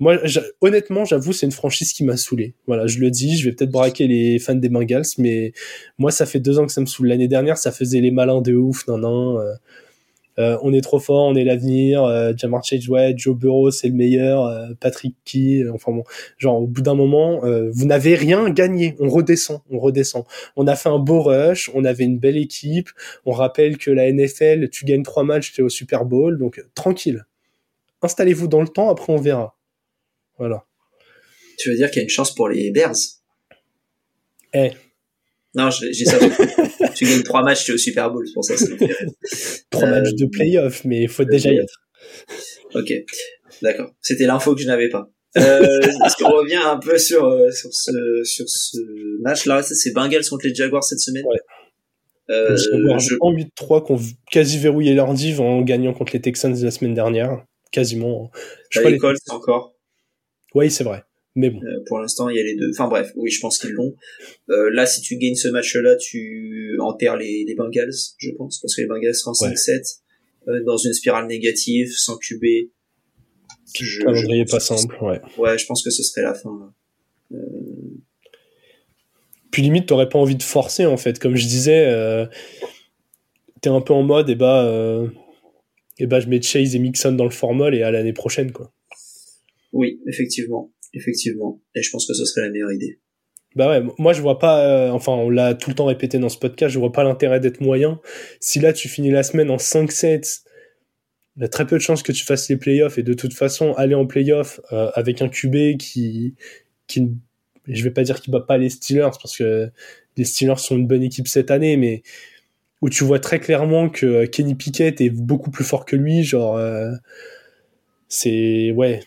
[0.00, 0.16] moi,
[0.60, 2.54] honnêtement, j'avoue, c'est une franchise qui m'a saoulé.
[2.68, 5.52] Voilà, je le dis, je vais peut-être braquer les fans des Bengals, mais
[5.98, 7.08] moi, ça fait deux ans que ça me saoule.
[7.08, 9.40] L'année dernière, ça faisait les malins de ouf, non, non.
[9.40, 9.54] Euh, euh,
[10.38, 13.94] on est trop fort, on est l'avenir, euh, Jamar Chase, ouais, Joe Burrow, c'est le
[13.94, 16.04] meilleur, euh, Patrick Key, enfin bon,
[16.36, 20.24] genre au bout d'un moment, vous n'avez rien gagné, on redescend, on redescend.
[20.56, 22.90] On a fait un beau rush, on avait une belle équipe,
[23.24, 26.62] on rappelle que la NFL, tu gagnes trois matchs, tu es au Super Bowl, donc
[26.74, 27.26] tranquille.
[28.02, 29.56] Installez-vous dans le temps, après on verra.
[30.38, 30.64] Voilà.
[31.58, 32.94] Tu veux dire qu'il y a une chance pour les Bears?
[34.54, 34.70] Eh,
[35.54, 36.18] non, j'ai ça.
[36.94, 38.54] tu gagnes trois matchs, tu es au Super Bowl, c'est pour ça.
[39.70, 41.82] trois matchs de playoff, mais il faut déjà y être.
[42.74, 42.92] Ok,
[43.62, 43.90] d'accord.
[44.00, 45.10] C'était l'info que je n'avais pas.
[45.36, 48.78] Euh, Est-ce qu'on revient un peu sur euh, sur ce sur ce
[49.22, 49.62] match-là?
[49.62, 51.24] C'est Bengals contre les Jaguars cette semaine.
[51.26, 51.38] Ouais.
[52.30, 53.16] Euh, je...
[53.20, 56.94] en 8-3 qui ont quasi verrouillé leur div en gagnant contre les Texans la semaine
[56.94, 57.42] dernière,
[57.72, 58.30] quasiment.
[58.70, 59.74] Je crois les Colts encore.
[60.54, 61.04] Oui, c'est vrai.
[61.38, 61.60] Mais bon.
[61.62, 62.70] Euh, pour l'instant, il y a les deux.
[62.70, 63.94] Enfin bref, oui, je pense qu'ils l'ont.
[64.50, 68.74] Euh, là, si tu gagnes ce match-là, tu enterres les, les Bengals, je pense, parce
[68.74, 70.00] que les Bengals seront 5-7
[70.48, 72.42] euh, dans une spirale négative, sans QB.
[73.72, 75.20] Je, calendrier pas simple, ouais.
[75.36, 76.74] Ouais, je pense que ce serait la fin.
[79.52, 82.28] Puis limite, t'aurais pas envie de forcer en fait, comme je disais.
[83.60, 85.08] T'es un peu en mode, et bah,
[86.00, 88.72] et bah, je mets Chase et Mixon dans le formol et à l'année prochaine, quoi.
[89.72, 91.60] Oui, effectivement, effectivement.
[91.74, 92.98] Et je pense que ce serait la meilleure idée.
[93.56, 96.28] Bah ouais, moi je vois pas, euh, enfin on l'a tout le temps répété dans
[96.28, 97.98] ce podcast, je vois pas l'intérêt d'être moyen.
[98.40, 100.42] Si là tu finis la semaine en 5-7,
[101.36, 103.32] il y a très peu de chances que tu fasses les playoffs et de toute
[103.32, 106.34] façon aller en playoffs euh, avec un QB qui,
[106.86, 107.10] qui,
[107.66, 109.70] je vais pas dire qu'il bat pas les Steelers parce que
[110.16, 112.02] les Steelers sont une bonne équipe cette année, mais
[112.82, 116.56] où tu vois très clairement que Kenny Pickett est beaucoup plus fort que lui, genre
[116.56, 116.92] euh,
[118.08, 119.00] c'est ouais,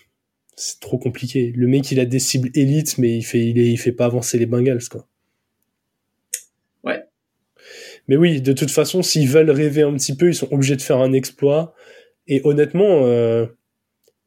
[0.62, 1.52] c'est trop compliqué.
[1.56, 4.06] Le mec il a des cibles élites, mais il fait il, est, il fait pas
[4.06, 5.08] avancer les Bengals quoi.
[6.84, 7.04] Ouais.
[8.08, 10.82] Mais oui, de toute façon, s'ils veulent rêver un petit peu, ils sont obligés de
[10.84, 11.74] faire un exploit.
[12.28, 13.48] Et honnêtement, euh,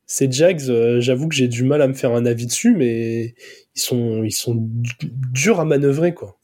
[0.07, 3.37] ces Jags, euh, j'avoue que j'ai du mal à me faire un avis dessus, mais
[3.76, 6.41] ils sont ils sont durs à manœuvrer quoi.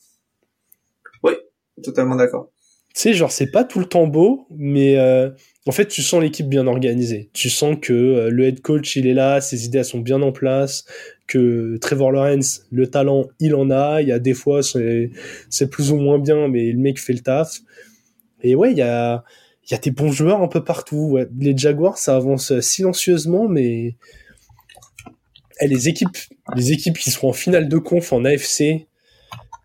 [1.24, 1.32] Oui,
[1.82, 2.52] totalement d'accord.
[2.94, 5.30] Tu sais, genre, c'est pas tout le temps beau, mais euh,
[5.70, 7.30] en fait, tu sens l'équipe bien organisée.
[7.32, 10.32] Tu sens que euh, le head coach, il est là, ses idées, sont bien en
[10.32, 10.84] place,
[11.28, 14.02] que Trevor Lawrence, le talent, il en a.
[14.02, 17.20] Il y a des fois, c'est plus ou moins bien, mais le mec fait le
[17.20, 17.60] taf.
[18.42, 19.22] Et ouais, il y a,
[19.70, 21.20] y a des bons joueurs un peu partout.
[21.38, 23.94] Les Jaguars, ça avance silencieusement, mais
[25.60, 26.18] eh, les équipes,
[26.56, 28.88] les équipes qui seront en finale de conf en AFC,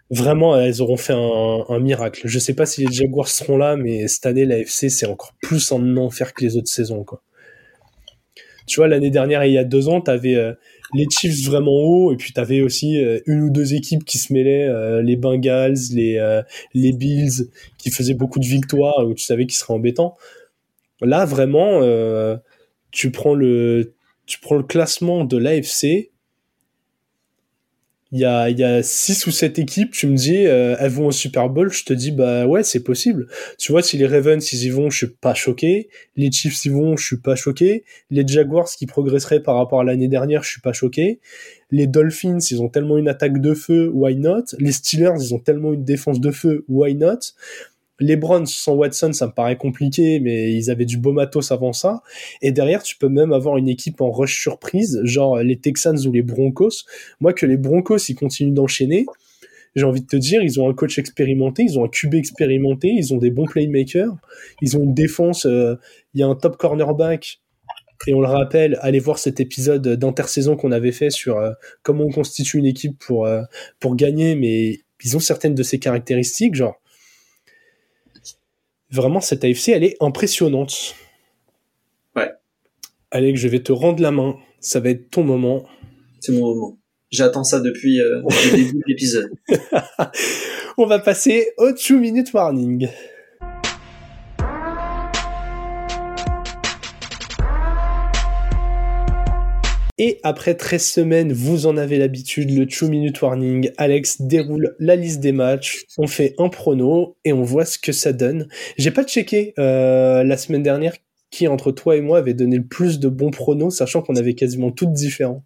[0.09, 2.21] vraiment, elles auront fait un, un, miracle.
[2.25, 5.33] Je sais pas si les Jaguars seront là, mais cette année, la FC, c'est encore
[5.41, 7.21] plus en enfer que les autres saisons, quoi.
[8.67, 10.53] Tu vois, l'année dernière il y a deux ans, t'avais euh,
[10.95, 14.33] les Chiefs vraiment haut, et puis t'avais aussi euh, une ou deux équipes qui se
[14.33, 16.41] mêlaient, euh, les Bengals, les, euh,
[16.73, 20.15] les Bills, qui faisaient beaucoup de victoires, où tu savais qu'ils seraient embêtants.
[21.01, 22.37] Là, vraiment, euh,
[22.91, 23.93] tu prends le,
[24.25, 26.11] tu prends le classement de l'AFC,
[28.11, 31.49] il y a, six ou sept équipes, tu me dis, euh, elles vont au Super
[31.49, 33.27] Bowl, je te dis, bah ouais, c'est possible.
[33.57, 35.89] Tu vois, si les Ravens, ils y vont, je suis pas choqué.
[36.15, 37.83] Les Chiefs y vont, je suis pas choqué.
[38.11, 41.19] Les Jaguars qui progresseraient par rapport à l'année dernière, je suis pas choqué.
[41.71, 44.45] Les Dolphins, ils ont tellement une attaque de feu, why not?
[44.59, 47.19] Les Steelers, ils ont tellement une défense de feu, why not?
[47.99, 51.71] Les Browns sans Watson, ça me paraît compliqué, mais ils avaient du beau matos avant
[51.71, 52.01] ça.
[52.41, 56.11] Et derrière, tu peux même avoir une équipe en rush surprise, genre les Texans ou
[56.11, 56.83] les Broncos.
[57.21, 59.05] Moi, que les Broncos, ils continuent d'enchaîner,
[59.75, 62.87] j'ai envie de te dire, ils ont un coach expérimenté, ils ont un QB expérimenté,
[62.87, 64.15] ils ont des bons playmakers,
[64.61, 65.75] ils ont une défense, euh,
[66.13, 67.41] il y a un top cornerback.
[68.07, 72.05] Et on le rappelle, allez voir cet épisode d'intersaison qu'on avait fait sur euh, comment
[72.05, 73.41] on constitue une équipe pour, euh,
[73.79, 76.79] pour gagner, mais ils ont certaines de ces caractéristiques, genre
[78.95, 80.95] vraiment cette AFC elle est impressionnante.
[82.15, 82.31] Ouais.
[83.11, 84.37] Allez, je vais te rendre la main.
[84.59, 85.65] Ça va être ton moment.
[86.19, 86.77] C'est mon moment.
[87.11, 89.31] J'attends ça depuis euh, le début de l'épisode.
[90.77, 92.89] On va passer au 2 minute warning.
[99.97, 103.71] Et après 13 semaines, vous en avez l'habitude, le 2 minute warning.
[103.77, 107.93] Alex déroule la liste des matchs, on fait un prono et on voit ce que
[107.93, 108.49] ça donne.
[108.77, 110.95] J'ai pas checké euh, la semaine dernière
[111.31, 114.35] qui entre toi et moi avait donné le plus de bons pronos, sachant qu'on avait
[114.35, 115.45] quasiment toutes différents.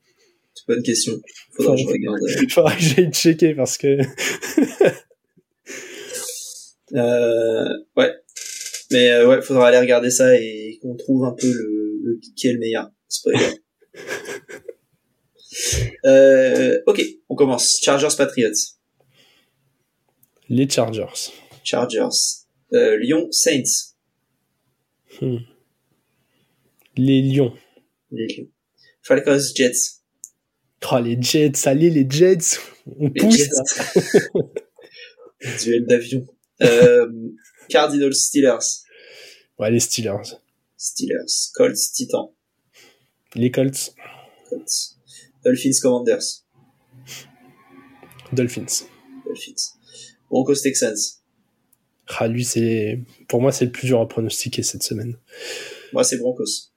[0.55, 1.13] C'est pas une question.
[1.51, 2.19] Faudra que je regarde.
[2.49, 3.97] Faudra que j'aille checker parce que.
[6.95, 8.13] euh, ouais.
[8.91, 12.47] Mais euh, ouais, faudra aller regarder ça et qu'on trouve un peu le, le qui
[12.47, 12.89] est le meilleur.
[13.07, 13.45] Spoiler.
[16.05, 17.79] Euh, ok, on commence.
[17.81, 18.75] Chargers Patriots.
[20.49, 21.31] Les Chargers.
[21.63, 22.45] Chargers.
[22.73, 23.93] Euh, Lyon Saints.
[25.21, 25.37] Hmm.
[26.97, 27.53] Les Lions.
[28.11, 28.47] Les Lions.
[29.01, 29.99] Falcons Jets.
[30.91, 32.57] Oh, les Jets, allez les Jets,
[32.99, 34.29] on Les pousse Jets.
[35.63, 36.25] Duel d'avion.
[36.61, 37.07] Euh,
[37.69, 38.83] Cardinals Steelers.
[39.57, 40.37] Ouais, les Steelers.
[40.77, 41.51] Steelers.
[41.53, 42.33] Colts Titans.
[43.35, 43.93] Les Colts.
[44.49, 44.97] Colts.
[45.43, 46.45] Dolphins Commanders.
[48.33, 48.87] Dolphins.
[49.25, 49.77] Dolphins.
[50.29, 51.19] Broncos Texans.
[52.07, 55.17] Ah, lui, c'est, pour moi, c'est le plus dur à pronostiquer cette semaine.
[55.93, 56.71] Moi, c'est Broncos.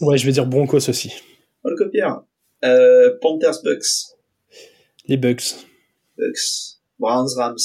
[0.00, 1.12] Ouais, je vais dire Broncos aussi.
[1.62, 1.90] Oh, le.
[2.64, 4.16] Euh, Panthers Bucks.
[5.06, 5.66] Les Bucks.
[6.16, 6.78] Bucks.
[6.98, 7.56] Browns Rams.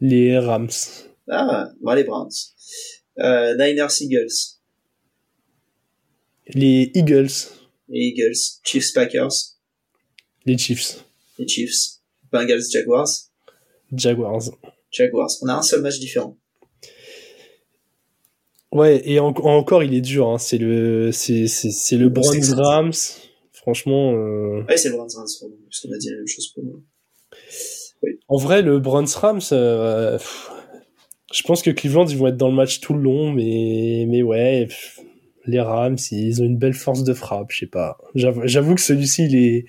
[0.00, 0.68] Les Rams.
[1.30, 2.30] Ah, les Browns.
[3.18, 4.58] Euh, Niners Eagles.
[6.48, 7.30] Les Eagles.
[7.88, 8.38] Les Eagles.
[8.64, 9.56] Chiefs Packers.
[10.46, 11.04] Les Chiefs.
[11.38, 12.00] Les Chiefs.
[12.32, 13.08] Bengals Jaguars.
[13.92, 14.50] Jaguars.
[14.90, 15.30] Jaguars.
[15.42, 16.36] On a un seul match différent.
[18.72, 20.28] Ouais, et encore, il est dur.
[20.28, 20.38] Hein.
[20.38, 22.92] C'est le, c'est, c'est, c'est le Browns Rams.
[23.52, 24.14] Franchement.
[24.14, 24.64] Euh...
[24.68, 25.26] Ouais, c'est le Browns Rams.
[25.26, 26.80] Parce qu'on a dit la même chose pour moi.
[28.02, 28.18] Oui.
[28.28, 30.18] En vrai, le Browns Rams, euh,
[31.32, 34.22] je pense que Cleveland, ils vont être dans le match tout le long, mais, mais
[34.22, 34.68] ouais,
[35.46, 37.98] les Rams, ils ont une belle force de frappe, je sais pas.
[38.14, 39.64] J'avoue que celui-ci, il est,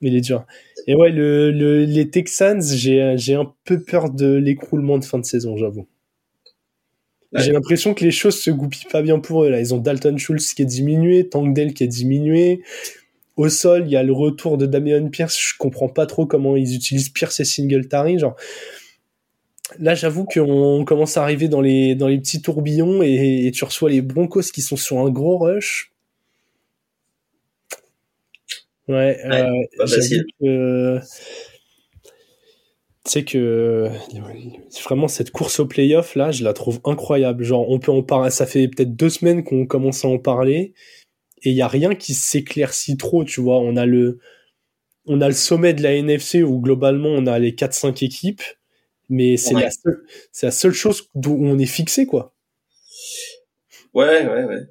[0.00, 0.46] il est dur.
[0.86, 5.24] Et ouais, le, le les Texans, j'ai, un peu peur de l'écroulement de fin de
[5.24, 5.86] saison, j'avoue.
[7.32, 9.50] J'ai l'impression que les choses se goupillent pas bien pour eux.
[9.50, 12.62] Là, ils ont Dalton Schultz qui est diminué, Tankdale qui est diminué.
[13.36, 15.38] Au sol, il y a le retour de Damian Pierce.
[15.38, 18.18] Je comprends pas trop comment ils utilisent Pierce et Singletary.
[18.18, 18.34] Genre,
[19.78, 23.90] là, j'avoue qu'on commence à arriver dans les dans les petits tourbillons et, tu reçois
[23.90, 25.92] les Broncos qui sont sur un gros rush.
[28.88, 31.00] Ouais, ouais euh, j'avoue que
[33.04, 33.88] tu sais que
[34.84, 37.44] vraiment cette course au playoff là, je la trouve incroyable.
[37.44, 38.30] Genre, on peut en parler.
[38.30, 40.74] Ça fait peut-être deux semaines qu'on commence à en parler
[41.42, 43.24] et il y a rien qui s'éclaircit trop.
[43.24, 44.18] Tu vois, on a le
[45.06, 48.42] on a le sommet de la NFC où globalement on a les 4-5 équipes,
[49.10, 52.34] mais c'est la seule c'est la seule chose d'où on est fixé quoi.
[53.92, 54.62] Ouais, ouais, ouais.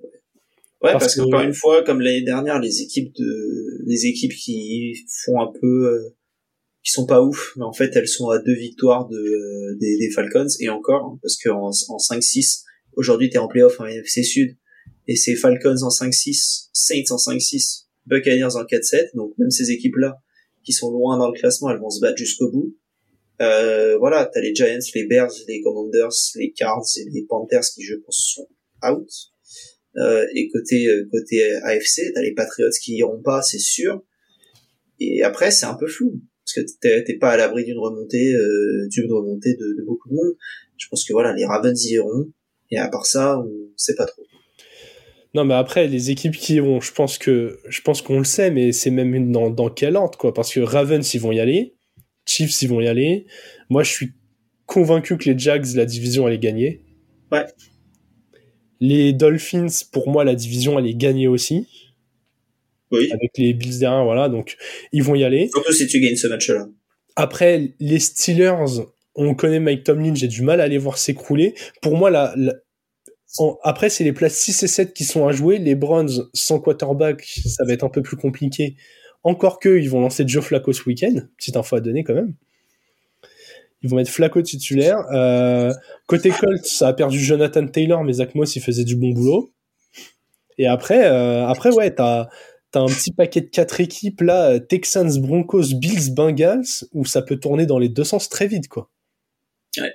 [0.82, 4.94] Ouais, parce, qu'encore une fois, comme l'année dernière, les équipes de, les équipes qui
[5.26, 6.16] font un peu, euh,
[6.84, 10.48] qui sont pas ouf, mais en fait elles sont à deux victoires de des, Falcons
[10.60, 12.64] et encore hein, parce qu'en en, 5-6
[12.96, 14.58] aujourd'hui t'es en playoff en NFC Sud
[15.08, 19.98] et c'est Falcons en 5-6, Saints en 5-6, Buccaneers en 4-7 donc même ces équipes
[19.98, 20.22] là
[20.64, 22.78] qui sont loin dans le classement elles vont se battre jusqu'au bout.
[23.42, 27.84] Euh, voilà, t'as les Giants, les Bears, les Commanders, les Cards et les Panthers qui
[27.84, 28.48] je pense sont
[28.84, 29.10] out.
[29.98, 34.04] Euh, et côté euh, côté AFC, t'as les Patriots qui iront pas, c'est sûr.
[35.00, 36.22] Et après, c'est un peu flou
[36.56, 40.16] parce que t'es pas à l'abri d'une remontée, euh, d'une remontée de, de, beaucoup de
[40.16, 40.36] monde.
[40.78, 42.32] Je pense que voilà, les Ravens iront,
[42.72, 44.24] et à part ça, on sait pas trop.
[45.36, 48.50] Non, mais après, les équipes qui iront, je pense que, je pense qu'on le sait,
[48.50, 50.34] mais c'est même dans, dans quel ordre, quoi?
[50.34, 51.76] Parce que Ravens, ils vont y aller.
[52.30, 53.26] Chiefs, ils vont y aller.
[53.70, 54.14] Moi, je suis
[54.66, 56.82] convaincu que les Jags, la division, elle est gagnée.
[57.32, 57.46] Ouais.
[58.80, 61.68] Les Dolphins, pour moi, la division, elle est gagnée aussi.
[62.92, 63.10] Oui.
[63.12, 64.30] Avec les Bills derrière, voilà.
[64.30, 64.58] Donc,
[64.92, 65.50] ils vont y aller.
[65.52, 66.68] Surtout si tu gagnes ce match-là.
[67.16, 68.84] Après, les Steelers,
[69.16, 71.54] on connaît Mike Tomlin, j'ai du mal à les voir s'écrouler.
[71.82, 72.34] Pour moi, la,
[73.64, 75.60] après, c'est les places 6 et 7 qui sont à jouer.
[75.60, 78.76] Les Browns, sans quarterback, ça va être un peu plus compliqué.
[79.24, 81.16] Encore que, ils vont lancer Joe Flacco ce week-end.
[81.38, 82.34] Petite info à donner quand même.
[83.82, 85.00] Ils vont mettre Flacco titulaire.
[85.14, 85.74] Euh,
[86.08, 89.52] côté Colts, ça a perdu Jonathan Taylor, mais Zach Moss, il faisait du bon boulot.
[90.58, 92.28] Et après, euh, après ouais, t'as
[92.72, 97.38] T'as un petit paquet de quatre équipes là, Texans, Broncos, Bills, Bengals, où ça peut
[97.38, 98.92] tourner dans les deux sens très vite, quoi.
[99.78, 99.94] Ouais.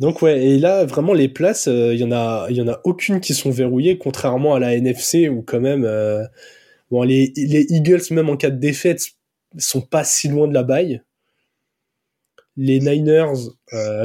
[0.00, 2.68] Donc ouais, et là vraiment les places, il euh, y en a, il y en
[2.68, 6.24] a aucune qui sont verrouillées, contrairement à la NFC où quand même, euh,
[6.90, 9.02] bon les, les Eagles même en cas de défaite
[9.56, 11.02] sont pas si loin de la baille.
[12.56, 13.52] Les Niners,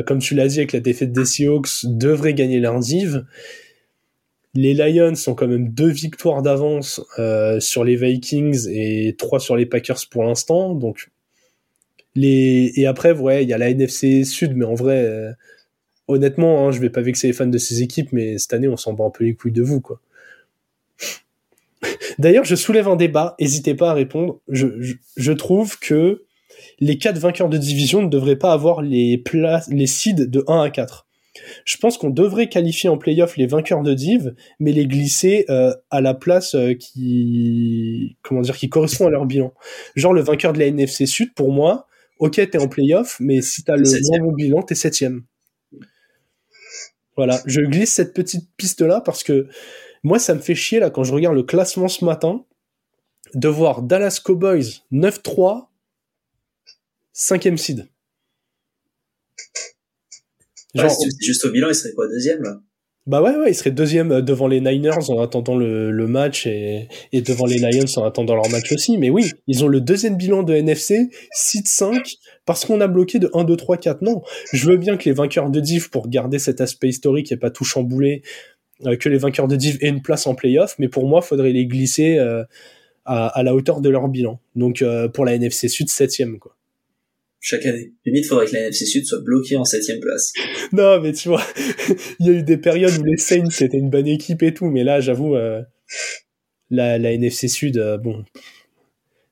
[0.06, 3.26] comme tu l'as dit avec la défaite des Seahawks, devraient gagner l'indive.
[4.56, 9.56] Les Lions sont quand même deux victoires d'avance euh, sur les Vikings et trois sur
[9.56, 10.76] les Packers pour l'instant.
[10.76, 11.10] Donc
[12.16, 15.32] les et après ouais il y a la NFC Sud, mais en vrai euh,
[16.08, 18.78] honnêtement hein, je vais pas vexer les fans de ces équipes, mais cette année on
[18.78, 20.00] s'en bat un peu les couilles de vous quoi.
[22.20, 24.40] D'ailleurs je soulève un débat, n'hésitez pas à répondre.
[24.48, 26.24] Je, je, je trouve que
[26.80, 30.62] les quatre vainqueurs de division ne devraient pas avoir les places les seeds de 1
[30.62, 31.08] à 4
[31.66, 35.74] je pense qu'on devrait qualifier en playoff les vainqueurs de div, mais les glisser euh,
[35.90, 39.54] à la place euh, qui, comment dire, qui correspond à leur bilan.
[39.96, 41.88] Genre le vainqueur de la NFC Sud, pour moi,
[42.20, 45.24] ok, t'es en playoff, mais si t'as le moins bon bilan, t'es septième.
[47.16, 49.48] Voilà, je glisse cette petite piste là parce que
[50.04, 52.46] moi, ça me fait chier là quand je regarde le classement ce matin
[53.34, 55.68] de voir Dallas Cowboys 9-3,
[57.16, 57.88] 5ème seed.
[60.76, 60.92] Genre,
[61.22, 62.60] juste au bilan, il serait quoi deuxième là
[63.06, 66.88] bah ouais, ouais, il serait deuxième euh, devant les Niners en attendant le, match et,
[67.12, 68.98] devant les Lions en attendant leur match aussi.
[68.98, 73.30] Mais oui, ils ont le deuxième bilan de NFC, 6-5, parce qu'on a bloqué de
[73.34, 74.02] 1, 2, 3, 4.
[74.04, 74.22] Non,
[74.54, 77.50] je veux bien que les vainqueurs de div, pour garder cet aspect historique et pas
[77.50, 78.22] tout chambouler,
[78.86, 81.52] euh, que les vainqueurs de div aient une place en playoff, mais pour moi, faudrait
[81.52, 82.46] les glisser euh,
[83.04, 84.40] à, à, la hauteur de leur bilan.
[84.56, 84.82] Donc
[85.14, 86.56] pour la NFC Sud, septième quoi.
[87.46, 87.92] Chaque année.
[88.06, 90.32] Limite, faudrait que la NFC Sud soit bloquée en septième place.
[90.72, 91.46] Non, mais tu vois,
[92.20, 94.68] il y a eu des périodes où les Saints c'était une bonne équipe et tout,
[94.68, 95.62] mais là, j'avoue, euh,
[96.70, 98.24] la, la NFC Sud, euh, bon,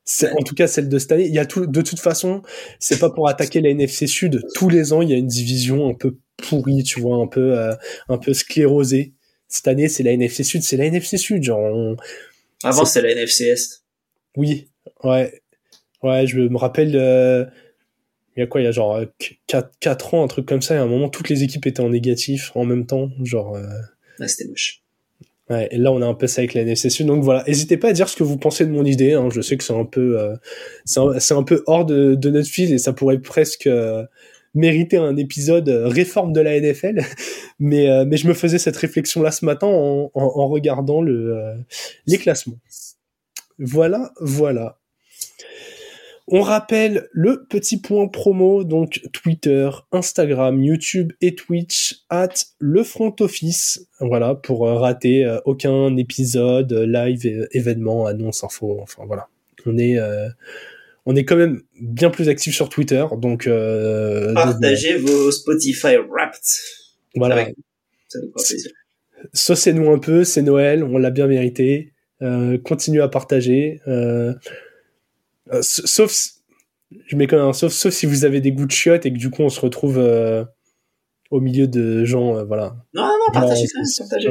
[0.04, 1.26] c'est en tout cas celle de cette année.
[1.26, 2.42] Il y a tout, de toute façon,
[2.78, 4.42] c'est pas pour attaquer la NFC Sud.
[4.54, 7.58] Tous les ans, il y a une division un peu pourrie, tu vois, un peu,
[7.58, 7.72] euh,
[8.10, 9.14] un peu sclérosée.
[9.48, 11.60] Cette année, c'est la NFC Sud, c'est la NFC Sud, genre.
[11.60, 11.96] on-
[12.62, 13.84] Avant, c'était la NFC Est.
[14.36, 14.68] Oui,
[15.02, 15.40] ouais,
[16.02, 16.26] ouais.
[16.26, 17.50] Je me rappelle.
[18.32, 19.00] Euh, Il y a quoi Il y a genre
[19.80, 20.74] 4, ans, un truc comme ça.
[20.74, 23.56] Et à un moment, toutes les équipes étaient en négatif en même temps, genre.
[23.56, 23.66] euh,
[24.20, 24.78] Ah, c'était moche.
[25.50, 27.06] Ouais, et là on a un peu ça avec la NFC Sud.
[27.06, 29.14] Donc voilà, n'hésitez pas à dire ce que vous pensez de mon idée.
[29.14, 29.28] Hein.
[29.30, 30.36] Je sais que c'est un peu, euh,
[30.84, 34.04] c'est un, peu hors de, de notre fil et ça pourrait presque euh,
[34.54, 37.00] mériter un épisode euh, réforme de la NFL.
[37.58, 41.02] mais euh, mais je me faisais cette réflexion là ce matin en, en, en regardant
[41.02, 41.54] le euh,
[42.06, 42.58] les classements.
[43.58, 44.78] Voilà, voilà.
[46.34, 53.14] On rappelle le petit point promo, donc Twitter, Instagram, YouTube et Twitch, at le front
[53.20, 53.86] office.
[54.00, 59.28] Voilà, pour euh, rater euh, aucun épisode, euh, live, événement, annonce, info, enfin voilà.
[59.66, 60.28] On est, euh,
[61.04, 65.96] on est quand même bien plus actif sur Twitter, donc, euh, donc, Partagez vos Spotify
[66.08, 66.40] Wrapped.
[67.14, 67.34] voilà.
[67.42, 67.56] Avec-
[68.08, 68.70] Ça nous fera plaisir.
[69.34, 71.92] Saucez-nous un peu, c'est Noël, on l'a bien mérité.
[72.22, 73.80] Euh, continuez à partager.
[73.86, 74.32] Euh,
[75.62, 76.42] sauf, s-
[77.06, 79.12] je mets quand même un sauf, sauf si vous avez des goûts de chiottes et
[79.12, 80.44] que du coup on se retrouve euh,
[81.30, 82.76] au milieu de gens, euh, voilà.
[82.94, 84.30] Non, non, non, partagez Non, c'est- partagez.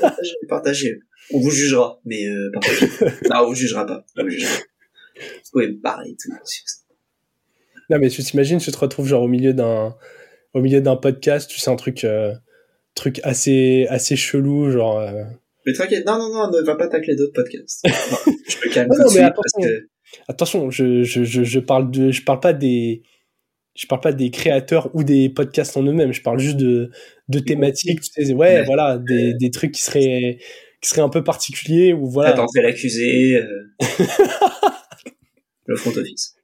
[0.00, 0.98] partagez, partagez.
[1.32, 2.86] On vous jugera, mais euh, partagez.
[3.30, 4.04] non, on vous jugera pas.
[4.18, 4.52] On vous jugera.
[5.16, 6.30] Vous pouvez me parler et tout.
[7.88, 9.94] Non mais tu t'imagines, tu te retrouves genre au milieu d'un,
[10.54, 12.34] au milieu d'un podcast, tu sais un truc, euh,
[12.94, 14.98] truc assez, assez chelou, genre.
[14.98, 15.22] euh,
[15.64, 17.84] Mais t'inquiète, non, non, non, ne va pas tacler d'autres podcasts.
[18.26, 19.88] Non, je me calme Ah tout non, de suite parce que
[20.28, 23.02] Attention, je, je, je, je parle de, je parle pas des,
[23.76, 26.12] je parle pas des créateurs ou des podcasts en eux-mêmes.
[26.12, 26.90] Je parle juste de,
[27.28, 28.64] de thématiques, tu sais, ouais, Ouais.
[28.64, 30.38] voilà, des, des trucs qui seraient,
[30.80, 32.30] qui seraient un peu particuliers ou voilà.
[32.30, 33.36] Attends, c'est l'accusé.
[33.36, 33.68] euh,
[35.66, 36.36] le front office.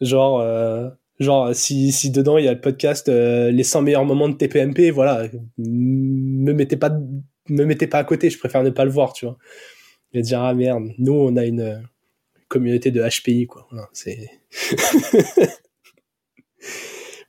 [0.00, 0.88] Genre, euh,
[1.18, 4.34] genre, si, si dedans il y a le podcast, euh, les 100 meilleurs moments de
[4.34, 6.90] TPMP, voilà, me mettez pas,
[7.48, 9.36] me mettez pas à côté, je préfère ne pas le voir, tu vois.
[10.12, 11.78] Et dire, ah merde, nous, on a une euh,
[12.50, 13.66] communauté de HPI, quoi.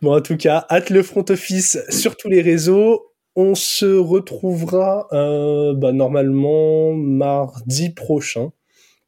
[0.01, 3.13] Bon, en tout cas, hâte le front office sur tous les réseaux.
[3.35, 8.51] On se retrouvera euh, bah, normalement mardi prochain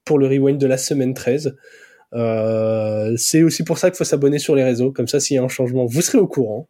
[0.06, 1.56] pour le rewind de la semaine 13.
[2.14, 5.40] Euh, c'est aussi pour ça qu'il faut s'abonner sur les réseaux, comme ça s'il y
[5.40, 6.70] a un changement, vous serez au courant.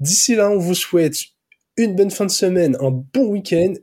[0.00, 1.16] D'ici là, on vous souhaite
[1.76, 3.74] une bonne fin de semaine, un bon week-end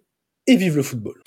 [0.46, 1.25] et vive le football.